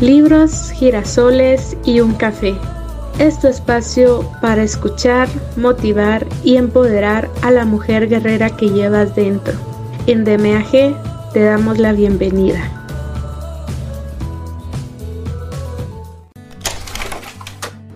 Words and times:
libros, 0.00 0.70
girasoles 0.70 1.76
y 1.84 2.00
un 2.00 2.14
café. 2.14 2.54
Es 3.18 3.38
tu 3.38 3.48
espacio 3.48 4.28
para 4.40 4.62
escuchar, 4.62 5.28
motivar 5.56 6.26
y 6.42 6.56
empoderar 6.56 7.28
a 7.42 7.50
la 7.50 7.66
mujer 7.66 8.08
guerrera 8.08 8.56
que 8.56 8.70
llevas 8.70 9.14
dentro. 9.14 9.52
En 10.06 10.24
DMAG 10.24 11.32
te 11.32 11.40
damos 11.40 11.78
la 11.78 11.92
bienvenida. 11.92 12.60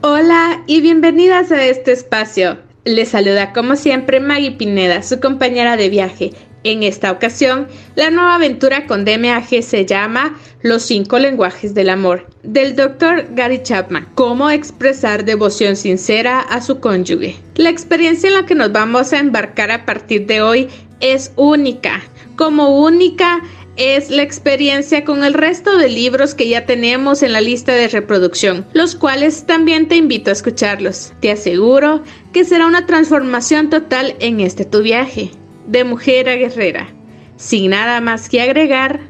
Hola 0.03 0.63
y 0.67 0.83
bienvenidas 0.83 1.51
a 1.51 1.65
este 1.65 1.93
espacio. 1.93 2.59
Les 2.85 3.09
saluda 3.09 3.55
como 3.55 3.77
siempre 3.77 4.21
Maggie 4.21 4.53
Pineda, 4.53 5.03
su 5.03 5.21
compañera 5.21 5.79
de 5.79 5.89
viaje, 5.89 6.33
en 6.65 6.83
esta 6.83 7.13
ocasión, 7.13 7.69
la 7.95 8.11
nueva 8.11 8.35
aventura 8.35 8.87
con 8.87 9.05
DMAG 9.05 9.63
se 9.63 9.87
llama 9.87 10.41
Los 10.63 10.83
cinco 10.83 11.19
lenguajes 11.19 11.75
del 11.75 11.91
amor, 11.91 12.27
del 12.43 12.75
Dr. 12.75 13.29
Gary 13.35 13.63
Chapman. 13.63 14.09
Cómo 14.15 14.51
expresar 14.51 15.25
devoción 15.25 15.77
sincera 15.77 16.41
a 16.41 16.61
su 16.61 16.81
cónyuge. 16.81 17.37
La 17.57 17.69
experiencia 17.69 18.29
en 18.29 18.35
la 18.35 18.47
que 18.47 18.55
nos 18.55 18.73
vamos 18.73 19.13
a 19.13 19.19
embarcar 19.19 19.71
a 19.71 19.85
partir 19.85 20.27
de 20.27 20.43
hoy 20.43 20.69
es 21.01 21.33
única. 21.37 22.03
Como 22.37 22.83
única 22.83 23.43
es 23.77 24.09
la 24.09 24.23
experiencia 24.23 25.05
con 25.05 25.25
el 25.25 25.35
resto 25.35 25.77
de 25.77 25.89
libros 25.89 26.35
que 26.35 26.49
ya 26.49 26.65
tenemos 26.65 27.23
en 27.23 27.33
la 27.33 27.41
lista 27.41 27.73
de 27.73 27.89
reproducción, 27.89 28.65
los 28.73 28.95
cuales 28.95 29.45
también 29.47 29.89
te 29.89 29.97
invito 29.97 30.31
a 30.31 30.33
escucharlos. 30.33 31.13
Te 31.21 31.31
aseguro 31.31 32.03
que 32.33 32.45
será 32.45 32.67
una 32.67 32.87
transformación 32.87 33.69
total 33.69 34.15
en 34.21 34.41
este 34.41 34.65
tu 34.65 34.81
viaje 34.81 35.33
de 35.67 35.85
mujer 35.85 36.29
a 36.29 36.37
guerrera. 36.37 36.89
Sin 37.37 37.71
nada 37.71 38.01
más 38.01 38.29
que 38.29 38.41
agregar, 38.41 39.01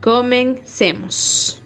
comencemos. 0.00 1.62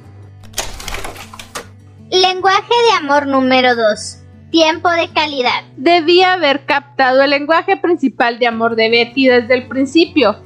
Lenguaje 2.10 2.74
de 2.90 2.96
amor 2.98 3.26
número 3.26 3.76
2. 3.76 4.16
Tiempo 4.50 4.90
de 4.90 5.08
calidad. 5.12 5.62
Debía 5.76 6.32
haber 6.32 6.64
captado 6.64 7.22
el 7.22 7.30
lenguaje 7.30 7.76
principal 7.76 8.40
de 8.40 8.48
amor 8.48 8.74
de 8.74 8.90
Betty 8.90 9.28
desde 9.28 9.54
el 9.54 9.68
principio. 9.68 10.36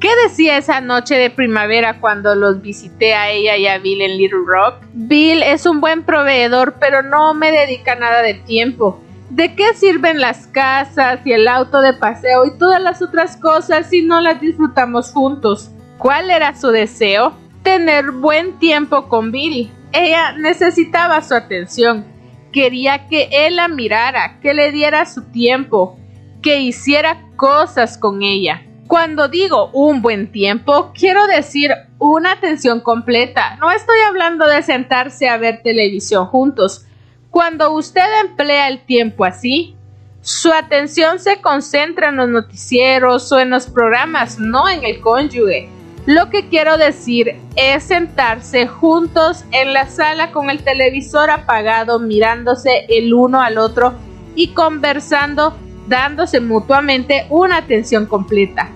¿Qué 0.00 0.08
decía 0.24 0.56
esa 0.56 0.80
noche 0.80 1.16
de 1.16 1.28
primavera 1.28 2.00
cuando 2.00 2.34
los 2.34 2.62
visité 2.62 3.12
a 3.12 3.28
ella 3.28 3.56
y 3.56 3.66
a 3.66 3.78
Bill 3.78 4.00
en 4.00 4.16
Little 4.16 4.44
Rock? 4.46 4.76
Bill 4.94 5.42
es 5.42 5.66
un 5.66 5.80
buen 5.80 6.04
proveedor, 6.04 6.76
pero 6.80 7.02
no 7.02 7.34
me 7.34 7.50
dedica 7.50 7.96
nada 7.96 8.22
de 8.22 8.34
tiempo. 8.34 9.02
¿De 9.30 9.54
qué 9.54 9.74
sirven 9.74 10.20
las 10.20 10.48
casas 10.48 11.20
y 11.24 11.32
el 11.32 11.46
auto 11.46 11.80
de 11.80 11.92
paseo 11.92 12.46
y 12.46 12.58
todas 12.58 12.82
las 12.82 13.00
otras 13.00 13.36
cosas 13.36 13.88
si 13.88 14.02
no 14.02 14.20
las 14.20 14.40
disfrutamos 14.40 15.12
juntos? 15.12 15.70
¿Cuál 15.98 16.30
era 16.30 16.56
su 16.56 16.68
deseo? 16.70 17.36
Tener 17.62 18.10
buen 18.10 18.58
tiempo 18.58 19.08
con 19.08 19.30
Bill. 19.30 19.70
Ella 19.92 20.32
necesitaba 20.32 21.22
su 21.22 21.34
atención. 21.34 22.04
Quería 22.52 23.06
que 23.06 23.28
él 23.30 23.54
la 23.54 23.68
mirara, 23.68 24.40
que 24.40 24.52
le 24.52 24.72
diera 24.72 25.06
su 25.06 25.22
tiempo, 25.30 25.96
que 26.42 26.60
hiciera 26.60 27.22
cosas 27.36 27.98
con 27.98 28.24
ella. 28.24 28.62
Cuando 28.88 29.28
digo 29.28 29.70
un 29.72 30.02
buen 30.02 30.32
tiempo, 30.32 30.90
quiero 30.92 31.28
decir 31.28 31.70
una 32.00 32.32
atención 32.32 32.80
completa. 32.80 33.54
No 33.60 33.70
estoy 33.70 34.00
hablando 34.08 34.48
de 34.48 34.62
sentarse 34.62 35.28
a 35.28 35.36
ver 35.36 35.62
televisión 35.62 36.26
juntos 36.26 36.86
cuando 37.30 37.72
usted 37.72 38.06
emplea 38.22 38.68
el 38.68 38.80
tiempo 38.84 39.24
así, 39.24 39.76
su 40.22 40.52
atención 40.52 41.18
se 41.18 41.40
concentra 41.40 42.08
en 42.08 42.16
los 42.16 42.28
noticieros 42.28 43.30
o 43.32 43.38
en 43.38 43.50
los 43.50 43.66
programas, 43.66 44.38
no 44.38 44.68
en 44.68 44.84
el 44.84 45.00
cónyuge. 45.00 45.70
Lo 46.06 46.28
que 46.28 46.48
quiero 46.48 46.76
decir 46.76 47.36
es 47.56 47.84
sentarse 47.84 48.66
juntos 48.66 49.44
en 49.52 49.72
la 49.72 49.86
sala 49.86 50.32
con 50.32 50.50
el 50.50 50.62
televisor 50.62 51.30
apagado, 51.30 52.00
mirándose 52.00 52.86
el 52.88 53.14
uno 53.14 53.40
al 53.40 53.58
otro 53.58 53.94
y 54.34 54.48
conversando, 54.48 55.56
dándose 55.86 56.40
mutuamente 56.40 57.26
una 57.30 57.58
atención 57.58 58.06
completa. 58.06 58.70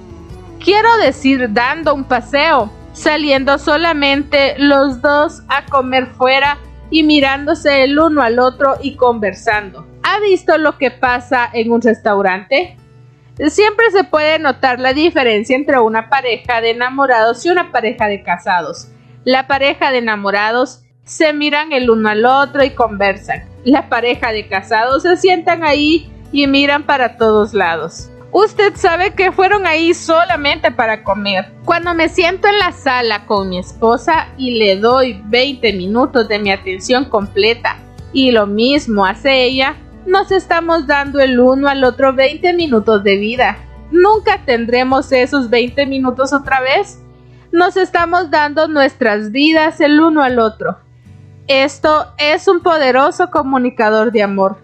Quiero 0.63 0.97
decir 0.99 1.53
dando 1.53 1.95
un 1.95 2.05
paseo, 2.05 2.71
saliendo 2.93 3.59
solamente 3.59 4.55
los 4.59 5.03
dos 5.03 5.43
a 5.49 5.67
comer 5.67 6.07
fuera 6.07 6.59
y 6.91 7.03
mirándose 7.03 7.85
el 7.85 7.99
uno 7.99 8.23
al 8.23 8.39
otro 8.39 8.75
y 8.83 8.97
conversando. 8.97 9.87
¿Ha 10.03 10.21
visto 10.21 10.59
lo 10.59 10.79
que 10.79 10.91
pasa 10.91 11.49
en 11.53 11.73
un 11.73 11.81
restaurante? 11.81 12.77
Siempre 13.49 13.91
se 13.91 14.05
puede 14.05 14.39
notar 14.39 14.79
la 14.79 14.93
diferencia 14.93 15.57
entre 15.57 15.79
una 15.79 16.09
pareja 16.09 16.61
de 16.61 16.71
enamorados 16.71 17.45
y 17.45 17.51
una 17.51 17.73
pareja 17.73 18.07
de 18.07 18.23
casados. 18.23 18.89
La 19.25 19.47
pareja 19.47 19.91
de 19.91 19.99
enamorados 19.99 20.83
se 21.05 21.33
miran 21.33 21.73
el 21.73 21.91
uno 21.91 22.09
al 22.09 22.25
otro 22.25 22.63
y 22.63 22.71
conversan. 22.71 23.43
La 23.65 23.89
pareja 23.89 24.33
de 24.33 24.47
casados 24.47 25.03
se 25.03 25.17
sientan 25.17 25.65
ahí 25.65 26.11
y 26.33 26.47
miran 26.47 26.85
para 26.85 27.17
todos 27.17 27.55
lados. 27.55 28.11
Usted 28.37 28.75
sabe 28.75 29.15
que 29.15 29.31
fueron 29.31 29.65
ahí 29.65 29.95
solamente 29.95 30.73
para 30.73 31.05
comer. 31.05 31.53
Cuando 31.65 31.95
me 31.95 32.09
siento 32.09 32.49
en 32.49 32.59
la 32.59 32.73
sala 32.73 33.27
con 33.27 33.49
mi 33.49 33.61
esposa 33.61 34.27
y 34.37 34.59
le 34.59 34.75
doy 34.75 35.23
20 35.27 35.73
minutos 35.75 36.27
de 36.27 36.41
mi 36.41 36.51
atención 36.51 37.05
completa 37.05 37.77
y 38.13 38.33
lo 38.33 38.49
mismo 38.49 39.07
hace 39.07 39.45
ella, 39.45 39.77
nos 40.05 40.33
estamos 40.33 40.89
dando 40.89 41.21
el 41.21 41.39
uno 41.39 41.69
al 41.69 41.85
otro 41.85 42.13
20 42.13 42.55
minutos 42.55 43.05
de 43.05 43.19
vida. 43.19 43.57
Nunca 43.93 44.41
tendremos 44.45 45.13
esos 45.13 45.49
20 45.49 45.87
minutos 45.87 46.33
otra 46.33 46.61
vez. 46.61 47.01
Nos 47.53 47.77
estamos 47.77 48.33
dando 48.33 48.67
nuestras 48.67 49.31
vidas 49.31 49.81
el 49.81 50.01
uno 50.01 50.25
al 50.25 50.41
otro. 50.41 50.79
Esto 51.47 52.13
es 52.19 52.49
un 52.49 52.65
poderoso 52.65 53.31
comunicador 53.31 54.11
de 54.11 54.25
amor. 54.25 54.64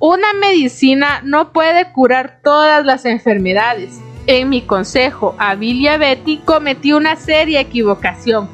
Una 0.00 0.32
medicina 0.32 1.22
no 1.24 1.52
puede 1.52 1.90
curar 1.90 2.38
todas 2.44 2.86
las 2.86 3.04
enfermedades. 3.04 3.98
En 4.28 4.48
mi 4.48 4.62
consejo 4.62 5.34
a 5.38 5.56
Bill 5.56 5.80
y 5.80 5.88
a 5.88 5.96
Betty 5.96 6.36
cometí 6.44 6.92
una 6.92 7.16
seria 7.16 7.60
equivocación. 7.60 8.48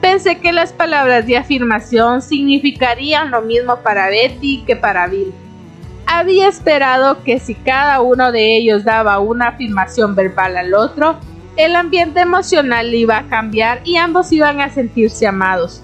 Pensé 0.00 0.38
que 0.38 0.50
las 0.50 0.72
palabras 0.72 1.26
de 1.26 1.36
afirmación 1.36 2.22
significarían 2.22 3.30
lo 3.30 3.42
mismo 3.42 3.80
para 3.82 4.08
Betty 4.08 4.64
que 4.66 4.76
para 4.76 5.08
Bill. 5.08 5.34
Había 6.06 6.48
esperado 6.48 7.22
que 7.22 7.38
si 7.38 7.54
cada 7.54 8.00
uno 8.00 8.32
de 8.32 8.56
ellos 8.56 8.84
daba 8.84 9.18
una 9.18 9.48
afirmación 9.48 10.14
verbal 10.14 10.56
al 10.56 10.72
otro, 10.72 11.18
el 11.58 11.76
ambiente 11.76 12.20
emocional 12.20 12.94
iba 12.94 13.18
a 13.18 13.28
cambiar 13.28 13.82
y 13.84 13.96
ambos 13.96 14.32
iban 14.32 14.62
a 14.62 14.70
sentirse 14.72 15.26
amados. 15.26 15.82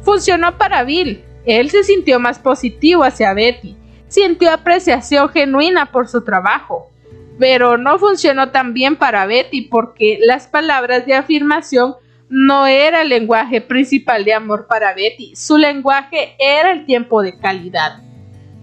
Funcionó 0.00 0.56
para 0.56 0.82
Bill. 0.82 1.22
Él 1.44 1.68
se 1.68 1.84
sintió 1.84 2.18
más 2.18 2.38
positivo 2.38 3.04
hacia 3.04 3.34
Betty 3.34 3.76
sintió 4.08 4.50
apreciación 4.50 5.28
genuina 5.28 5.92
por 5.92 6.08
su 6.08 6.24
trabajo. 6.24 6.90
Pero 7.38 7.76
no 7.76 7.98
funcionó 7.98 8.50
tan 8.50 8.72
bien 8.72 8.96
para 8.96 9.26
Betty 9.26 9.62
porque 9.62 10.18
las 10.22 10.46
palabras 10.46 11.04
de 11.06 11.14
afirmación 11.14 11.94
no 12.28 12.66
era 12.66 13.02
el 13.02 13.08
lenguaje 13.08 13.60
principal 13.60 14.24
de 14.24 14.34
amor 14.34 14.66
para 14.66 14.94
Betty, 14.94 15.36
su 15.36 15.58
lenguaje 15.58 16.34
era 16.38 16.72
el 16.72 16.84
tiempo 16.84 17.22
de 17.22 17.38
calidad. 17.38 18.02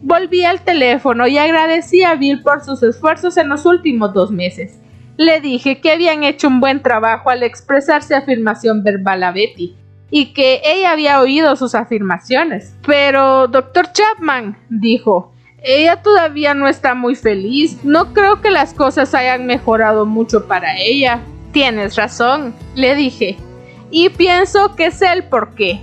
Volví 0.02 0.44
al 0.44 0.62
teléfono 0.62 1.28
y 1.28 1.38
agradecí 1.38 2.04
a 2.04 2.16
Bill 2.16 2.42
por 2.42 2.64
sus 2.64 2.84
esfuerzos 2.84 3.38
en 3.38 3.48
los 3.48 3.66
últimos 3.66 4.14
dos 4.14 4.32
meses. 4.32 4.80
Le 5.16 5.40
dije 5.40 5.80
que 5.80 5.92
habían 5.92 6.24
hecho 6.24 6.48
un 6.48 6.60
buen 6.60 6.82
trabajo 6.82 7.30
al 7.30 7.44
expresarse 7.44 8.16
afirmación 8.16 8.84
verbal 8.84 9.24
a 9.24 9.32
Betty 9.32 9.78
y 10.10 10.34
que 10.34 10.62
ella 10.66 10.92
había 10.92 11.22
oído 11.22 11.56
sus 11.56 11.74
afirmaciones. 11.74 12.76
Pero, 12.86 13.48
doctor 13.48 13.94
Chapman, 13.94 14.58
dijo, 14.70 15.33
ella 15.64 16.02
todavía 16.02 16.54
no 16.54 16.68
está 16.68 16.94
muy 16.94 17.16
feliz. 17.16 17.84
No 17.84 18.14
creo 18.14 18.42
que 18.42 18.52
las 18.52 18.74
cosas 18.74 19.14
hayan 19.16 19.46
mejorado 19.46 20.06
mucho 20.06 20.46
para 20.46 20.78
ella. 20.78 21.22
Tienes 21.54 21.96
razón, 21.96 22.54
le 22.76 22.96
dije. 22.96 23.38
Y 23.90 24.10
pienso 24.10 24.76
que 24.76 24.92
sé 24.92 25.12
el 25.14 25.24
por 25.24 25.56
qué. 25.56 25.82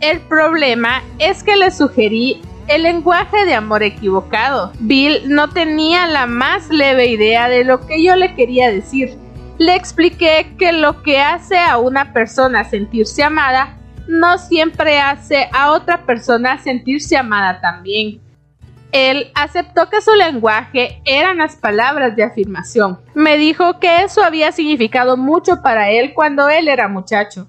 El 0.00 0.20
problema 0.20 1.02
es 1.18 1.44
que 1.44 1.56
le 1.56 1.70
sugerí 1.70 2.42
el 2.66 2.82
lenguaje 2.82 3.44
de 3.44 3.54
amor 3.54 3.82
equivocado. 3.82 4.72
Bill 4.80 5.22
no 5.26 5.50
tenía 5.50 6.06
la 6.06 6.26
más 6.26 6.68
leve 6.68 7.06
idea 7.06 7.48
de 7.48 7.64
lo 7.64 7.86
que 7.86 8.02
yo 8.02 8.16
le 8.16 8.34
quería 8.34 8.70
decir. 8.70 9.16
Le 9.58 9.76
expliqué 9.76 10.54
que 10.58 10.72
lo 10.72 11.02
que 11.02 11.20
hace 11.20 11.58
a 11.58 11.78
una 11.78 12.12
persona 12.12 12.64
sentirse 12.64 13.22
amada 13.22 13.76
no 14.08 14.38
siempre 14.38 14.98
hace 14.98 15.48
a 15.52 15.72
otra 15.72 16.04
persona 16.06 16.58
sentirse 16.62 17.16
amada 17.16 17.60
también. 17.60 18.20
Él 18.92 19.30
aceptó 19.34 19.88
que 19.88 20.00
su 20.00 20.14
lenguaje 20.14 21.00
eran 21.04 21.38
las 21.38 21.56
palabras 21.56 22.16
de 22.16 22.24
afirmación. 22.24 23.00
Me 23.14 23.38
dijo 23.38 23.78
que 23.78 24.02
eso 24.02 24.24
había 24.24 24.52
significado 24.52 25.16
mucho 25.16 25.62
para 25.62 25.90
él 25.90 26.12
cuando 26.14 26.48
él 26.48 26.68
era 26.68 26.88
muchacho 26.88 27.46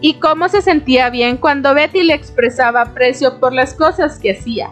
y 0.00 0.14
cómo 0.14 0.48
se 0.48 0.62
sentía 0.62 1.10
bien 1.10 1.36
cuando 1.36 1.74
Betty 1.74 2.02
le 2.02 2.14
expresaba 2.14 2.82
aprecio 2.82 3.40
por 3.40 3.52
las 3.52 3.74
cosas 3.74 4.18
que 4.18 4.32
hacía. 4.32 4.70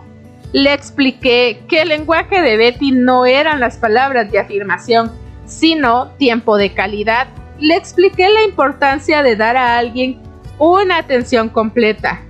Le 0.53 0.73
expliqué 0.73 1.63
que 1.69 1.83
el 1.83 1.89
lenguaje 1.89 2.41
de 2.41 2.57
Betty 2.57 2.93
no 2.93 3.27
eran 3.27 3.59
las 3.59 3.77
palabras 3.77 4.31
de 4.31 4.39
afirmación, 4.39 5.11
sino 5.47 6.09
tiempo 6.17 6.57
de 6.57 6.73
calidad. 6.73 7.29
Le 7.59 7.75
expliqué 7.75 8.29
la 8.29 8.45
importancia 8.45 9.23
de 9.23 9.35
dar 9.35 9.57
a 9.57 9.79
alguien 9.79 10.21
una 10.59 10.99
atención 10.99 11.49
completa. 11.49 12.21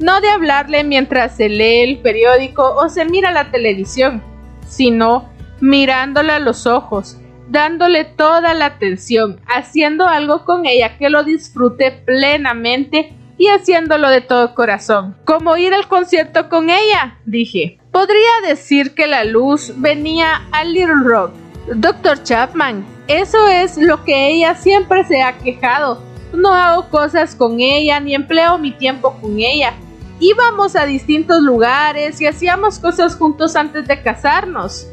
No 0.00 0.20
de 0.20 0.30
hablarle 0.30 0.82
mientras 0.82 1.36
se 1.36 1.48
lee 1.48 1.82
el 1.82 1.98
periódico 1.98 2.74
o 2.74 2.88
se 2.88 3.04
mira 3.04 3.30
la 3.32 3.50
televisión, 3.50 4.22
sino 4.66 5.28
mirándola 5.60 6.36
a 6.36 6.40
los 6.40 6.66
ojos, 6.66 7.18
dándole 7.48 8.04
toda 8.04 8.54
la 8.54 8.66
atención, 8.66 9.40
haciendo 9.46 10.06
algo 10.06 10.44
con 10.44 10.64
ella 10.66 10.96
que 10.96 11.10
lo 11.10 11.22
disfrute 11.22 11.92
plenamente 11.92 13.12
y 13.36 13.48
haciéndolo 13.48 14.08
de 14.08 14.22
todo 14.22 14.54
corazón. 14.54 15.16
Como 15.24 15.56
ir 15.56 15.74
al 15.74 15.86
concierto 15.86 16.48
con 16.48 16.70
ella, 16.70 17.18
dije. 17.24 17.78
Podría 17.90 18.48
decir 18.48 18.94
que 18.94 19.06
la 19.06 19.24
luz 19.24 19.72
venía 19.76 20.42
a 20.52 20.64
Little 20.64 21.02
Rock. 21.04 21.32
Doctor 21.74 22.22
Chapman, 22.22 22.86
eso 23.08 23.48
es 23.48 23.76
lo 23.76 24.04
que 24.04 24.28
ella 24.28 24.54
siempre 24.54 25.04
se 25.04 25.22
ha 25.22 25.36
quejado. 25.38 26.02
No 26.32 26.54
hago 26.54 26.88
cosas 26.88 27.34
con 27.34 27.60
ella 27.60 27.98
ni 28.00 28.14
empleo 28.14 28.58
mi 28.58 28.70
tiempo 28.72 29.16
con 29.20 29.38
ella. 29.38 29.74
Íbamos 30.20 30.76
a 30.76 30.84
distintos 30.84 31.40
lugares 31.40 32.20
y 32.20 32.26
hacíamos 32.26 32.78
cosas 32.78 33.16
juntos 33.16 33.56
antes 33.56 33.88
de 33.88 34.02
casarnos, 34.02 34.86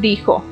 dijo. 0.00 0.42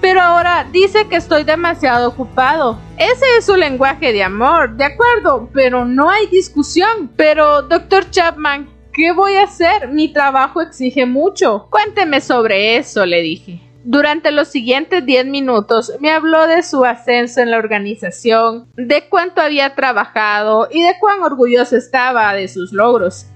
Pero 0.00 0.22
ahora 0.22 0.66
dice 0.72 1.06
que 1.06 1.16
estoy 1.16 1.42
demasiado 1.42 2.08
ocupado. 2.08 2.78
Ese 2.96 3.26
es 3.36 3.44
su 3.44 3.56
lenguaje 3.56 4.14
de 4.14 4.22
amor, 4.22 4.74
de 4.74 4.84
acuerdo, 4.84 5.50
pero 5.52 5.84
no 5.84 6.08
hay 6.08 6.26
discusión. 6.28 7.10
Pero, 7.14 7.60
doctor 7.60 8.08
Chapman, 8.10 8.70
¿qué 8.90 9.12
voy 9.12 9.34
a 9.34 9.44
hacer? 9.44 9.88
Mi 9.88 10.12
trabajo 10.14 10.62
exige 10.62 11.04
mucho. 11.04 11.68
Cuénteme 11.70 12.22
sobre 12.22 12.78
eso, 12.78 13.04
le 13.04 13.20
dije. 13.20 13.60
Durante 13.84 14.32
los 14.32 14.48
siguientes 14.48 15.04
10 15.04 15.26
minutos 15.26 15.92
me 16.00 16.10
habló 16.10 16.46
de 16.46 16.62
su 16.62 16.84
ascenso 16.86 17.40
en 17.40 17.50
la 17.50 17.58
organización, 17.58 18.68
de 18.76 19.08
cuánto 19.08 19.42
había 19.42 19.74
trabajado 19.74 20.68
y 20.70 20.82
de 20.82 20.94
cuán 21.00 21.22
orgulloso 21.22 21.76
estaba 21.76 22.32
de 22.34 22.48
sus 22.48 22.72
logros. 22.72 23.26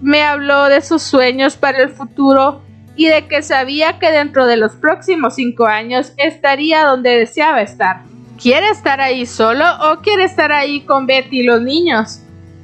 Me 0.00 0.22
habló 0.22 0.64
de 0.64 0.80
sus 0.80 1.02
sueños 1.02 1.56
para 1.56 1.82
el 1.82 1.90
futuro 1.90 2.62
y 2.94 3.06
de 3.06 3.26
que 3.26 3.42
sabía 3.42 3.98
que 3.98 4.10
dentro 4.10 4.46
de 4.46 4.56
los 4.56 4.72
próximos 4.72 5.36
cinco 5.36 5.66
años 5.66 6.12
estaría 6.16 6.84
donde 6.84 7.10
deseaba 7.10 7.62
estar. 7.62 8.02
¿Quiere 8.40 8.68
estar 8.70 9.00
ahí 9.00 9.26
solo 9.26 9.64
o 9.80 10.00
quiere 10.00 10.24
estar 10.24 10.52
ahí 10.52 10.82
con 10.82 11.06
Betty 11.06 11.40
y 11.40 11.42
los 11.42 11.60
niños? 11.62 12.20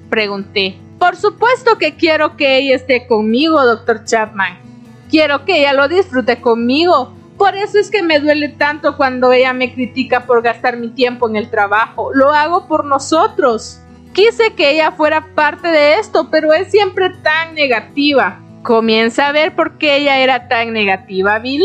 Pregunté. 0.09 0.79
Por 0.99 1.17
supuesto 1.17 1.79
que 1.79 1.97
quiero 1.97 2.37
que 2.37 2.59
ella 2.59 2.77
esté 2.77 3.07
conmigo, 3.07 3.65
doctor 3.65 4.05
Chapman. 4.05 4.59
Quiero 5.11 5.45
que 5.45 5.59
ella 5.59 5.73
lo 5.73 5.89
disfrute 5.89 6.41
conmigo. 6.41 7.13
Por 7.37 7.57
eso 7.57 7.79
es 7.79 7.91
que 7.91 8.03
me 8.03 8.21
duele 8.21 8.49
tanto 8.49 8.97
cuando 8.97 9.33
ella 9.33 9.53
me 9.53 9.75
critica 9.75 10.27
por 10.27 10.43
gastar 10.43 10.77
mi 10.77 10.89
tiempo 10.89 11.29
en 11.29 11.37
el 11.37 11.51
trabajo. 11.51 12.15
Lo 12.15 12.33
hago 12.33 12.69
por 12.69 12.85
nosotros. 12.85 13.81
Quise 14.15 14.55
que 14.55 14.71
ella 14.71 14.93
fuera 14.93 15.35
parte 15.35 15.67
de 15.67 15.95
esto, 15.95 16.31
pero 16.31 16.53
es 16.53 16.71
siempre 16.71 17.11
tan 17.11 17.57
negativa. 17.57 18.41
¿Comienza 18.63 19.27
a 19.27 19.33
ver 19.33 19.57
por 19.57 19.77
qué 19.77 19.97
ella 19.97 20.21
era 20.21 20.47
tan 20.47 20.73
negativa, 20.73 21.41
Bill? 21.41 21.65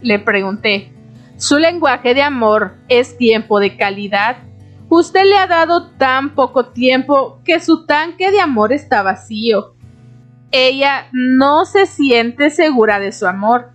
Le 0.00 0.18
pregunté. 0.18 0.94
Su 1.36 1.58
lenguaje 1.58 2.14
de 2.14 2.22
amor 2.22 2.72
es 2.88 3.18
tiempo 3.18 3.60
de 3.60 3.76
calidad. 3.76 4.38
Usted 4.88 5.24
le 5.26 5.36
ha 5.36 5.46
dado 5.46 5.90
tan 5.98 6.34
poco 6.34 6.68
tiempo 6.68 7.38
que 7.44 7.60
su 7.60 7.84
tanque 7.84 8.30
de 8.30 8.40
amor 8.40 8.72
está 8.72 9.02
vacío. 9.02 9.74
Ella 10.52 11.08
no 11.12 11.66
se 11.66 11.84
siente 11.84 12.48
segura 12.48 12.98
de 12.98 13.12
su 13.12 13.26
amor. 13.26 13.72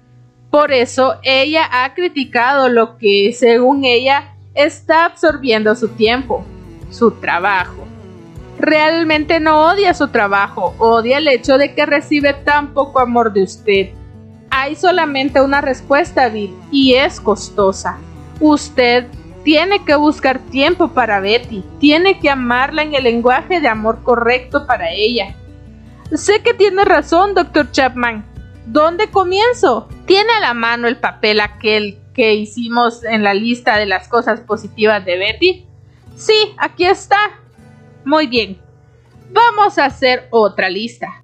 Por 0.50 0.72
eso 0.72 1.20
ella 1.22 1.70
ha 1.72 1.94
criticado 1.94 2.70
lo 2.70 2.98
que, 2.98 3.34
según 3.34 3.86
ella, 3.86 4.34
está 4.56 5.06
absorbiendo 5.06 5.76
su 5.76 5.90
tiempo, 5.90 6.44
su 6.90 7.12
trabajo 7.12 7.85
realmente 8.60 9.40
no 9.40 9.68
odia 9.68 9.94
su 9.94 10.10
trabajo, 10.10 10.76
odia 10.78 11.18
el 11.18 11.28
hecho 11.28 11.58
de 11.58 11.74
que 11.74 11.86
recibe 11.86 12.34
tan 12.34 12.74
poco 12.74 13.00
amor 13.00 13.34
de 13.34 13.44
usted. 13.44 13.90
Hay 14.50 14.76
solamente 14.76 15.42
una 15.42 15.62
respuesta, 15.62 16.30
Bill, 16.30 16.56
y 16.72 16.94
es 16.94 17.20
costosa. 17.20 17.98
Usted 18.40 19.08
tiene 19.44 19.84
que 19.86 19.96
buscar 19.96 20.40
tiempo 20.40 20.90
para 20.90 21.20
Betty, 21.20 21.64
tiene 21.80 22.20
que 22.20 22.30
amarla 22.30 22.82
en 22.84 22.96
el 22.96 23.04
lenguaje 23.04 23.62
de 23.62 23.68
amor 23.68 24.02
correcto 24.04 24.66
para 24.66 24.92
ella. 24.92 25.36
Sé 26.14 26.42
que 26.42 26.54
tiene 26.54 26.86
razón, 26.86 27.34
doctor 27.34 27.72
Chapman. 27.72 28.26
¿Dónde 28.66 29.10
comienzo? 29.10 29.88
¿Tiene 30.06 30.32
a 30.34 30.40
la 30.40 30.54
mano 30.54 30.88
el 30.88 30.98
papel 30.98 31.40
aquel 31.40 32.00
que 32.14 32.34
hicimos 32.34 33.04
en 33.04 33.24
la 33.24 33.34
lista 33.34 33.78
de 33.78 33.86
las 33.86 34.08
cosas 34.08 34.40
positivas 34.40 35.06
de 35.06 35.18
Betty? 35.18 35.66
Sí, 36.16 36.56
aquí 36.58 36.86
está. 36.86 37.18
Muy 38.06 38.28
bien. 38.28 38.60
Vamos 39.32 39.80
a 39.80 39.86
hacer 39.86 40.28
otra 40.30 40.70
lista. 40.70 41.24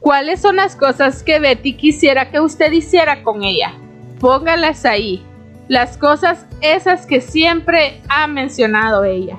¿Cuáles 0.00 0.40
son 0.40 0.56
las 0.56 0.76
cosas 0.76 1.22
que 1.22 1.40
Betty 1.40 1.74
quisiera 1.76 2.30
que 2.30 2.40
usted 2.40 2.70
hiciera 2.72 3.22
con 3.22 3.42
ella? 3.42 3.72
Póngalas 4.20 4.84
ahí. 4.84 5.24
Las 5.68 5.96
cosas 5.96 6.46
esas 6.60 7.06
que 7.06 7.22
siempre 7.22 8.02
ha 8.08 8.26
mencionado 8.26 9.04
ella. 9.04 9.38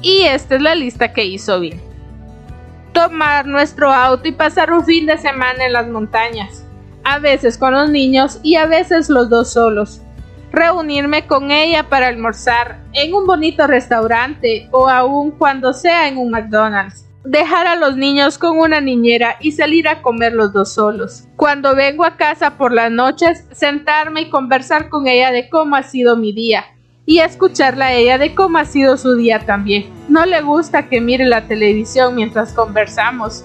Y 0.00 0.22
esta 0.22 0.56
es 0.56 0.62
la 0.62 0.74
lista 0.74 1.12
que 1.12 1.24
hizo 1.24 1.60
bien. 1.60 1.80
Tomar 2.92 3.46
nuestro 3.46 3.92
auto 3.92 4.28
y 4.28 4.32
pasar 4.32 4.72
un 4.72 4.84
fin 4.84 5.06
de 5.06 5.18
semana 5.18 5.66
en 5.66 5.72
las 5.72 5.86
montañas. 5.86 6.64
A 7.04 7.20
veces 7.20 7.56
con 7.56 7.74
los 7.74 7.90
niños 7.90 8.40
y 8.42 8.56
a 8.56 8.66
veces 8.66 9.08
los 9.08 9.30
dos 9.30 9.52
solos 9.52 10.00
reunirme 10.52 11.26
con 11.26 11.50
ella 11.50 11.88
para 11.88 12.08
almorzar 12.08 12.78
en 12.92 13.14
un 13.14 13.26
bonito 13.26 13.66
restaurante 13.66 14.68
o 14.70 14.88
aún 14.88 15.30
cuando 15.30 15.72
sea 15.72 16.06
en 16.08 16.18
un 16.18 16.30
McDonald's. 16.30 17.06
Dejar 17.24 17.66
a 17.66 17.76
los 17.76 17.96
niños 17.96 18.36
con 18.36 18.58
una 18.58 18.80
niñera 18.80 19.36
y 19.40 19.52
salir 19.52 19.88
a 19.88 20.02
comer 20.02 20.32
los 20.32 20.52
dos 20.52 20.74
solos. 20.74 21.24
Cuando 21.36 21.74
vengo 21.74 22.04
a 22.04 22.16
casa 22.16 22.58
por 22.58 22.72
las 22.72 22.90
noches, 22.90 23.46
sentarme 23.52 24.22
y 24.22 24.30
conversar 24.30 24.88
con 24.88 25.06
ella 25.06 25.30
de 25.30 25.48
cómo 25.48 25.76
ha 25.76 25.84
sido 25.84 26.16
mi 26.16 26.32
día 26.32 26.64
y 27.06 27.20
escucharla 27.20 27.86
a 27.86 27.92
ella 27.94 28.18
de 28.18 28.34
cómo 28.34 28.58
ha 28.58 28.64
sido 28.64 28.96
su 28.96 29.16
día 29.16 29.38
también. 29.40 29.86
No 30.08 30.26
le 30.26 30.42
gusta 30.42 30.88
que 30.88 31.00
mire 31.00 31.24
la 31.24 31.46
televisión 31.46 32.16
mientras 32.16 32.52
conversamos. 32.52 33.44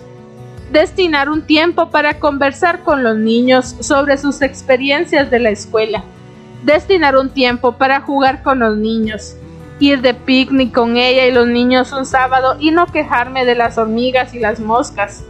Destinar 0.71 1.29
un 1.29 1.43
tiempo 1.43 1.89
para 1.91 2.19
conversar 2.19 2.83
con 2.83 3.03
los 3.03 3.15
niños 3.15 3.75
sobre 3.79 4.17
sus 4.17 4.41
experiencias 4.41 5.31
de 5.31 5.39
la 5.39 5.51
escuela 5.51 6.03
destinar 6.63 7.15
un 7.17 7.29
tiempo 7.29 7.77
para 7.77 8.01
jugar 8.01 8.43
con 8.43 8.59
los 8.59 8.77
niños, 8.77 9.35
ir 9.79 10.01
de 10.01 10.13
picnic 10.13 10.73
con 10.73 10.97
ella 10.97 11.25
y 11.25 11.31
los 11.31 11.47
niños 11.47 11.91
un 11.91 12.05
sábado 12.05 12.57
y 12.59 12.71
no 12.71 12.87
quejarme 12.87 13.45
de 13.45 13.55
las 13.55 13.77
hormigas 13.77 14.33
y 14.33 14.39
las 14.39 14.59
moscas, 14.59 15.23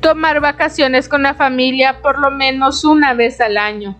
tomar 0.00 0.40
vacaciones 0.40 1.08
con 1.08 1.22
la 1.22 1.34
familia 1.34 2.00
por 2.02 2.18
lo 2.18 2.30
menos 2.30 2.84
una 2.84 3.14
vez 3.14 3.40
al 3.40 3.56
año, 3.56 3.96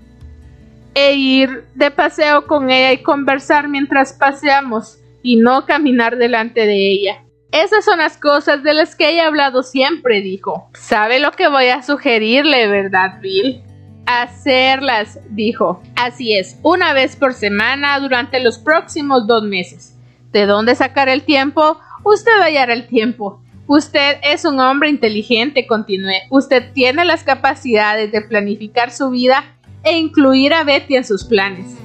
e 0.94 1.14
ir 1.14 1.64
de 1.74 1.90
paseo 1.90 2.46
con 2.46 2.70
ella 2.70 2.92
y 2.92 3.02
conversar 3.02 3.68
mientras 3.68 4.12
paseamos 4.12 4.98
y 5.22 5.36
no 5.36 5.66
caminar 5.66 6.16
delante 6.16 6.66
de 6.66 6.92
ella. 6.92 7.24
Esas 7.50 7.84
son 7.84 7.98
las 7.98 8.16
cosas 8.16 8.62
de 8.62 8.74
las 8.74 8.96
que 8.96 9.10
he 9.10 9.20
hablado 9.20 9.62
siempre, 9.62 10.20
dijo. 10.20 10.68
¿Sabe 10.74 11.20
lo 11.20 11.30
que 11.30 11.48
voy 11.48 11.66
a 11.66 11.82
sugerirle, 11.82 12.66
verdad, 12.66 13.20
Bill? 13.20 13.63
Hacerlas, 14.06 15.18
dijo. 15.30 15.82
Así 15.96 16.36
es, 16.36 16.58
una 16.62 16.92
vez 16.92 17.16
por 17.16 17.34
semana 17.34 17.98
durante 18.00 18.40
los 18.40 18.58
próximos 18.58 19.26
dos 19.26 19.42
meses. 19.42 19.96
¿De 20.32 20.46
dónde 20.46 20.74
sacar 20.74 21.08
el 21.08 21.22
tiempo? 21.22 21.78
Usted 22.02 22.32
va 22.38 22.44
a 22.44 22.46
hallar 22.46 22.70
el 22.70 22.86
tiempo. 22.86 23.40
Usted 23.66 24.18
es 24.22 24.44
un 24.44 24.60
hombre 24.60 24.90
inteligente, 24.90 25.66
continué. 25.66 26.22
Usted 26.28 26.72
tiene 26.72 27.04
las 27.04 27.24
capacidades 27.24 28.12
de 28.12 28.20
planificar 28.20 28.90
su 28.90 29.10
vida 29.10 29.44
e 29.82 29.96
incluir 29.96 30.52
a 30.52 30.64
Betty 30.64 30.96
en 30.96 31.04
sus 31.04 31.24
planes. 31.24 31.76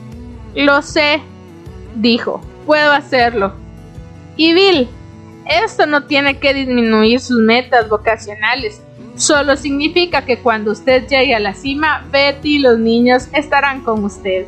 Lo 0.55 0.81
sé, 0.81 1.21
dijo. 1.95 2.41
Puedo 2.65 2.91
hacerlo. 2.91 3.53
Y 4.35 4.53
Bill, 4.53 4.89
esto 5.45 5.85
no 5.85 6.03
tiene 6.03 6.37
que 6.37 6.53
disminuir 6.53 7.19
sus 7.19 7.39
metas 7.39 7.87
vocacionales 7.89 8.81
Solo 9.19 9.57
significa 9.57 10.23
que 10.23 10.39
cuando 10.39 10.71
usted 10.71 11.05
llegue 11.05 11.35
a 11.35 11.41
la 11.41 11.53
cima, 11.53 12.05
Betty 12.09 12.55
y 12.55 12.59
los 12.59 12.79
niños 12.79 13.27
estarán 13.33 13.83
con 13.83 14.05
usted. 14.05 14.45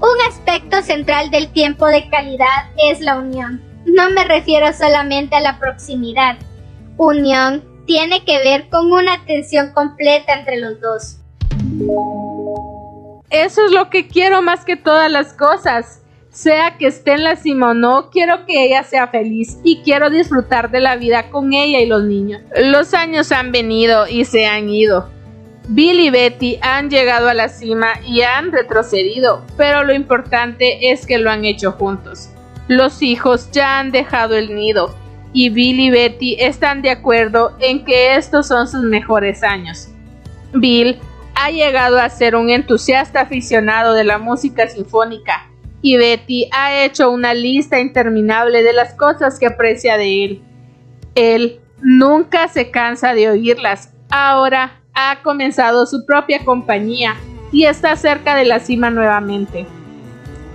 Un 0.00 0.20
aspecto 0.26 0.80
central 0.80 1.30
del 1.30 1.52
tiempo 1.52 1.86
de 1.86 2.08
calidad 2.08 2.70
es 2.90 3.00
la 3.00 3.18
unión. 3.18 3.60
No 3.84 4.08
me 4.08 4.24
refiero 4.24 4.72
solamente 4.72 5.36
a 5.36 5.40
la 5.40 5.58
proximidad. 5.58 6.38
Unión 6.96 7.62
tiene 7.86 8.24
que 8.24 8.38
ver 8.38 8.70
con 8.70 8.90
una 8.90 9.12
atención 9.12 9.72
completa 9.74 10.32
entre 10.32 10.56
los 10.56 10.80
dos. 10.80 11.18
Eso 13.28 13.66
es 13.66 13.70
lo 13.70 13.90
que 13.90 14.08
quiero 14.08 14.40
más 14.40 14.64
que 14.64 14.76
todas 14.76 15.10
las 15.10 15.34
cosas 15.34 16.00
sea 16.30 16.78
que 16.78 16.86
esté 16.86 17.12
en 17.12 17.24
la 17.24 17.36
cima 17.36 17.70
o 17.70 17.74
no, 17.74 18.10
quiero 18.10 18.46
que 18.46 18.64
ella 18.64 18.84
sea 18.84 19.08
feliz 19.08 19.58
y 19.64 19.80
quiero 19.82 20.10
disfrutar 20.10 20.70
de 20.70 20.80
la 20.80 20.96
vida 20.96 21.30
con 21.30 21.52
ella 21.52 21.80
y 21.80 21.86
los 21.86 22.04
niños. 22.04 22.42
Los 22.56 22.94
años 22.94 23.32
han 23.32 23.52
venido 23.52 24.06
y 24.06 24.24
se 24.24 24.46
han 24.46 24.70
ido. 24.70 25.08
Bill 25.68 26.00
y 26.00 26.10
Betty 26.10 26.58
han 26.62 26.90
llegado 26.90 27.28
a 27.28 27.34
la 27.34 27.48
cima 27.48 27.92
y 28.06 28.22
han 28.22 28.52
retrocedido, 28.52 29.44
pero 29.56 29.84
lo 29.84 29.92
importante 29.92 30.90
es 30.90 31.06
que 31.06 31.18
lo 31.18 31.30
han 31.30 31.44
hecho 31.44 31.72
juntos. 31.72 32.30
Los 32.68 33.02
hijos 33.02 33.50
ya 33.50 33.78
han 33.78 33.90
dejado 33.90 34.36
el 34.36 34.54
nido 34.54 34.94
y 35.32 35.50
Bill 35.50 35.80
y 35.80 35.90
Betty 35.90 36.36
están 36.40 36.82
de 36.82 36.90
acuerdo 36.90 37.56
en 37.60 37.84
que 37.84 38.14
estos 38.14 38.48
son 38.48 38.68
sus 38.68 38.82
mejores 38.82 39.42
años. 39.42 39.88
Bill 40.52 40.98
ha 41.34 41.50
llegado 41.50 41.98
a 41.98 42.08
ser 42.08 42.36
un 42.36 42.50
entusiasta 42.50 43.20
aficionado 43.20 43.94
de 43.94 44.04
la 44.04 44.18
música 44.18 44.68
sinfónica 44.68 45.49
y 45.82 45.96
Betty 45.96 46.48
ha 46.52 46.84
hecho 46.84 47.10
una 47.10 47.34
lista 47.34 47.80
interminable 47.80 48.62
de 48.62 48.72
las 48.72 48.94
cosas 48.94 49.38
que 49.38 49.46
aprecia 49.46 49.96
de 49.96 50.24
él. 50.24 50.42
Él 51.14 51.60
nunca 51.80 52.48
se 52.48 52.70
cansa 52.70 53.14
de 53.14 53.30
oírlas. 53.30 53.92
Ahora 54.10 54.80
ha 54.94 55.22
comenzado 55.22 55.86
su 55.86 56.04
propia 56.04 56.44
compañía 56.44 57.16
y 57.52 57.64
está 57.64 57.96
cerca 57.96 58.34
de 58.34 58.44
la 58.44 58.60
cima 58.60 58.90
nuevamente. 58.90 59.66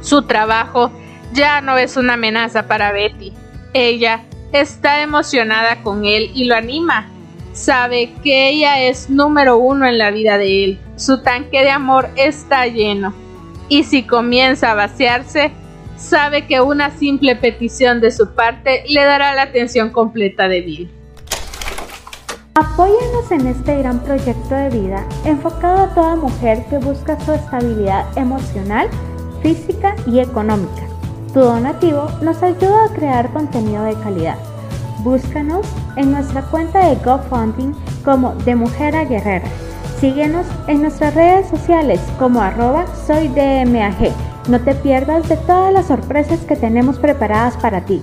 Su 0.01 0.23
trabajo 0.23 0.91
ya 1.33 1.61
no 1.61 1.77
es 1.77 1.97
una 1.97 2.13
amenaza 2.13 2.67
para 2.67 2.91
Betty. 2.91 3.33
Ella 3.73 4.23
está 4.51 5.01
emocionada 5.01 5.81
con 5.81 6.05
él 6.05 6.31
y 6.33 6.45
lo 6.45 6.55
anima. 6.55 7.09
Sabe 7.53 8.13
que 8.23 8.49
ella 8.49 8.81
es 8.81 9.09
número 9.09 9.57
uno 9.57 9.87
en 9.87 9.97
la 9.97 10.11
vida 10.11 10.37
de 10.37 10.63
él. 10.63 10.79
Su 10.97 11.23
tanque 11.23 11.61
de 11.61 11.71
amor 11.71 12.09
está 12.15 12.67
lleno. 12.67 13.24
Y 13.69 13.83
si 13.83 14.03
comienza 14.03 14.71
a 14.71 14.75
vaciarse, 14.75 15.51
sabe 15.97 16.45
que 16.45 16.61
una 16.61 16.91
simple 16.91 17.35
petición 17.35 18.01
de 18.01 18.11
su 18.11 18.35
parte 18.35 18.83
le 18.87 19.03
dará 19.03 19.33
la 19.33 19.43
atención 19.43 19.89
completa 19.89 20.47
de 20.47 20.61
Bill. 20.61 20.91
Apóyanos 22.53 23.31
en 23.31 23.47
este 23.47 23.79
gran 23.79 23.99
proyecto 23.99 24.55
de 24.55 24.69
vida 24.69 25.05
enfocado 25.25 25.83
a 25.83 25.93
toda 25.93 26.15
mujer 26.15 26.63
que 26.69 26.77
busca 26.77 27.19
su 27.19 27.33
estabilidad 27.33 28.05
emocional, 28.17 28.87
física 29.41 29.95
y 30.07 30.19
económica. 30.19 30.83
Tu 31.33 31.41
donativo 31.41 32.07
nos 32.21 32.41
ayuda 32.41 32.85
a 32.85 32.93
crear 32.93 33.29
contenido 33.33 33.83
de 33.83 33.95
calidad. 33.95 34.37
Búscanos 34.99 35.67
en 35.97 36.11
nuestra 36.11 36.43
cuenta 36.43 36.87
de 36.87 36.95
GoFundMe 37.03 37.75
como 38.05 38.33
De 38.45 38.55
Mujer 38.55 38.95
a 38.95 39.03
Guerrera. 39.03 39.49
Síguenos 39.99 40.45
en 40.67 40.81
nuestras 40.81 41.15
redes 41.15 41.49
sociales 41.49 42.01
como 42.19 42.41
arroba 42.41 42.85
soydmag. 43.07 44.11
No 44.49 44.59
te 44.59 44.75
pierdas 44.75 45.29
de 45.29 45.37
todas 45.37 45.73
las 45.73 45.87
sorpresas 45.87 46.41
que 46.41 46.57
tenemos 46.57 46.99
preparadas 46.99 47.55
para 47.57 47.85
ti. 47.85 48.01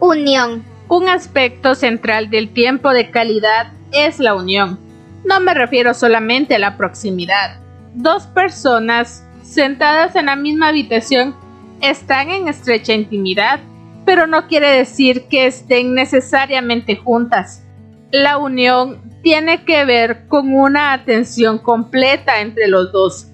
Unión. 0.00 0.64
Un 0.88 1.08
aspecto 1.08 1.74
central 1.74 2.28
del 2.28 2.52
tiempo 2.52 2.90
de 2.90 3.10
calidad 3.10 3.72
es 3.90 4.18
la 4.18 4.34
unión. 4.34 4.78
No 5.24 5.40
me 5.40 5.54
refiero 5.54 5.94
solamente 5.94 6.56
a 6.56 6.58
la 6.58 6.76
proximidad. 6.76 7.60
Dos 7.94 8.26
personas 8.26 9.26
sentadas 9.42 10.14
en 10.14 10.26
la 10.26 10.36
misma 10.36 10.68
habitación 10.68 11.34
están 11.80 12.30
en 12.30 12.48
estrecha 12.48 12.92
intimidad, 12.92 13.60
pero 14.04 14.26
no 14.26 14.46
quiere 14.46 14.68
decir 14.68 15.24
que 15.28 15.46
estén 15.46 15.94
necesariamente 15.94 16.96
juntas. 16.96 17.62
La 18.12 18.36
unión 18.36 19.00
tiene 19.22 19.64
que 19.64 19.86
ver 19.86 20.28
con 20.28 20.54
una 20.54 20.92
atención 20.92 21.58
completa 21.58 22.42
entre 22.42 22.68
los 22.68 22.92
dos. 22.92 23.28